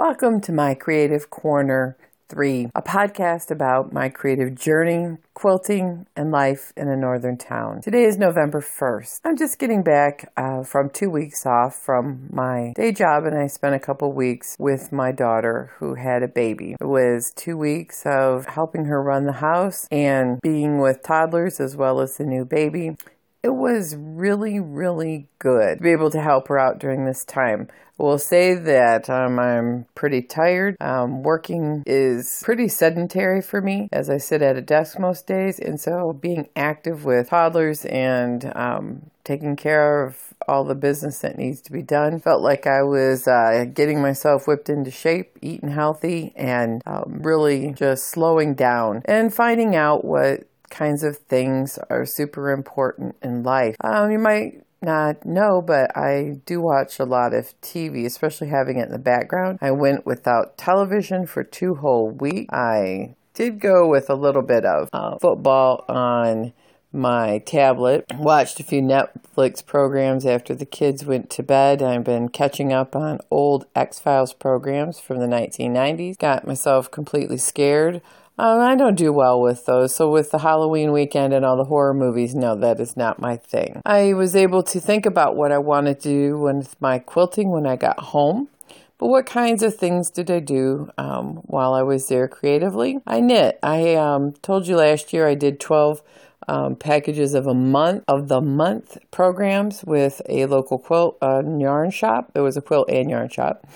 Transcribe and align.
Welcome 0.00 0.40
to 0.42 0.52
my 0.52 0.72
Creative 0.72 1.28
Corner 1.28 1.94
3, 2.30 2.70
a 2.74 2.80
podcast 2.80 3.50
about 3.50 3.92
my 3.92 4.08
creative 4.08 4.54
journey, 4.54 5.18
quilting, 5.34 6.06
and 6.16 6.30
life 6.30 6.72
in 6.74 6.88
a 6.88 6.96
northern 6.96 7.36
town. 7.36 7.82
Today 7.82 8.04
is 8.04 8.16
November 8.16 8.62
1st. 8.62 9.20
I'm 9.26 9.36
just 9.36 9.58
getting 9.58 9.82
back 9.82 10.32
uh, 10.38 10.62
from 10.62 10.88
two 10.88 11.10
weeks 11.10 11.44
off 11.44 11.74
from 11.76 12.30
my 12.32 12.72
day 12.76 12.92
job, 12.92 13.26
and 13.26 13.36
I 13.36 13.46
spent 13.46 13.74
a 13.74 13.78
couple 13.78 14.10
weeks 14.14 14.56
with 14.58 14.90
my 14.90 15.12
daughter 15.12 15.72
who 15.76 15.96
had 15.96 16.22
a 16.22 16.28
baby. 16.28 16.76
It 16.80 16.86
was 16.86 17.30
two 17.36 17.58
weeks 17.58 18.06
of 18.06 18.46
helping 18.46 18.86
her 18.86 19.02
run 19.02 19.26
the 19.26 19.32
house 19.32 19.86
and 19.90 20.40
being 20.40 20.78
with 20.78 21.02
toddlers 21.02 21.60
as 21.60 21.76
well 21.76 22.00
as 22.00 22.16
the 22.16 22.24
new 22.24 22.46
baby 22.46 22.96
it 23.42 23.54
was 23.54 23.96
really, 23.96 24.60
really 24.60 25.26
good 25.38 25.78
to 25.78 25.82
be 25.82 25.92
able 25.92 26.10
to 26.10 26.20
help 26.20 26.48
her 26.48 26.58
out 26.58 26.78
during 26.78 27.04
this 27.04 27.24
time. 27.24 27.68
I 27.98 28.02
will 28.02 28.18
say 28.18 28.54
that 28.54 29.10
um, 29.10 29.38
I'm 29.38 29.86
pretty 29.94 30.22
tired. 30.22 30.76
Um, 30.80 31.22
working 31.22 31.82
is 31.86 32.40
pretty 32.42 32.68
sedentary 32.68 33.42
for 33.42 33.60
me 33.60 33.88
as 33.92 34.08
I 34.08 34.16
sit 34.16 34.40
at 34.40 34.56
a 34.56 34.62
desk 34.62 34.98
most 34.98 35.26
days, 35.26 35.58
and 35.58 35.78
so 35.78 36.12
being 36.12 36.48
active 36.56 37.04
with 37.04 37.28
toddlers 37.28 37.84
and 37.84 38.50
um, 38.56 39.10
taking 39.24 39.56
care 39.56 40.04
of 40.04 40.34
all 40.48 40.64
the 40.64 40.74
business 40.74 41.18
that 41.18 41.36
needs 41.36 41.60
to 41.62 41.72
be 41.72 41.82
done. 41.82 42.20
Felt 42.20 42.42
like 42.42 42.66
I 42.66 42.82
was 42.82 43.28
uh, 43.28 43.66
getting 43.72 44.00
myself 44.00 44.46
whipped 44.46 44.70
into 44.70 44.90
shape, 44.90 45.38
eating 45.42 45.70
healthy, 45.70 46.32
and 46.36 46.82
um, 46.86 47.20
really 47.22 47.72
just 47.72 48.08
slowing 48.08 48.54
down 48.54 49.02
and 49.04 49.32
finding 49.32 49.76
out 49.76 50.04
what 50.04 50.44
kinds 50.70 51.02
of 51.02 51.18
things 51.18 51.78
are 51.90 52.06
super 52.06 52.50
important 52.50 53.16
in 53.22 53.42
life. 53.42 53.76
Um, 53.82 54.10
you 54.10 54.18
might 54.18 54.64
not 54.82 55.26
know, 55.26 55.60
but 55.60 55.96
I 55.96 56.40
do 56.46 56.60
watch 56.60 56.98
a 56.98 57.04
lot 57.04 57.34
of 57.34 57.60
TV, 57.60 58.06
especially 58.06 58.48
having 58.48 58.78
it 58.78 58.86
in 58.86 58.92
the 58.92 58.98
background. 58.98 59.58
I 59.60 59.72
went 59.72 60.06
without 60.06 60.56
television 60.56 61.26
for 61.26 61.44
two 61.44 61.74
whole 61.76 62.10
weeks. 62.10 62.52
I 62.52 63.16
did 63.34 63.60
go 63.60 63.86
with 63.88 64.08
a 64.08 64.14
little 64.14 64.42
bit 64.42 64.64
of 64.64 64.88
uh, 64.92 65.18
football 65.18 65.84
on 65.88 66.52
my 66.92 67.38
tablet. 67.38 68.04
Watched 68.16 68.58
a 68.58 68.64
few 68.64 68.82
Netflix 68.82 69.64
programs 69.64 70.26
after 70.26 70.54
the 70.54 70.66
kids 70.66 71.04
went 71.04 71.30
to 71.30 71.42
bed. 71.42 71.82
I've 71.82 72.04
been 72.04 72.28
catching 72.28 72.72
up 72.72 72.96
on 72.96 73.20
old 73.30 73.66
X 73.76 73.98
Files 73.98 74.32
programs 74.32 74.98
from 74.98 75.18
the 75.18 75.26
1990s. 75.26 76.18
Got 76.18 76.46
myself 76.46 76.90
completely 76.90 77.36
scared 77.36 78.02
um, 78.40 78.60
I 78.60 78.74
don't 78.74 78.96
do 78.96 79.12
well 79.12 79.38
with 79.38 79.66
those. 79.66 79.94
So, 79.94 80.10
with 80.10 80.30
the 80.30 80.38
Halloween 80.38 80.92
weekend 80.92 81.34
and 81.34 81.44
all 81.44 81.58
the 81.58 81.64
horror 81.64 81.92
movies, 81.92 82.34
no, 82.34 82.56
that 82.56 82.80
is 82.80 82.96
not 82.96 83.20
my 83.20 83.36
thing. 83.36 83.82
I 83.84 84.14
was 84.14 84.34
able 84.34 84.62
to 84.62 84.80
think 84.80 85.04
about 85.04 85.36
what 85.36 85.52
I 85.52 85.58
wanted 85.58 86.00
to 86.00 86.08
do 86.08 86.38
with 86.38 86.74
my 86.80 86.98
quilting 87.00 87.50
when 87.50 87.66
I 87.66 87.76
got 87.76 88.00
home. 88.00 88.48
But 88.96 89.08
what 89.08 89.26
kinds 89.26 89.62
of 89.62 89.76
things 89.76 90.10
did 90.10 90.30
I 90.30 90.40
do 90.40 90.88
um, 90.96 91.42
while 91.44 91.74
I 91.74 91.82
was 91.82 92.08
there 92.08 92.28
creatively? 92.28 92.98
I 93.06 93.20
knit. 93.20 93.58
I 93.62 93.94
um, 93.96 94.32
told 94.40 94.66
you 94.66 94.76
last 94.76 95.12
year 95.12 95.28
I 95.28 95.34
did 95.34 95.60
12 95.60 96.02
um, 96.48 96.76
packages 96.76 97.34
of 97.34 97.46
a 97.46 97.54
month 97.54 98.04
of 98.08 98.28
the 98.28 98.40
month 98.40 98.98
programs 99.10 99.84
with 99.84 100.20
a 100.28 100.46
local 100.46 100.78
quilt 100.78 101.18
uh, 101.22 101.42
yarn 101.58 101.90
shop. 101.90 102.32
It 102.34 102.40
was 102.40 102.56
a 102.56 102.62
quilt 102.62 102.90
and 102.90 103.08
yarn 103.10 103.28
shop, 103.28 103.66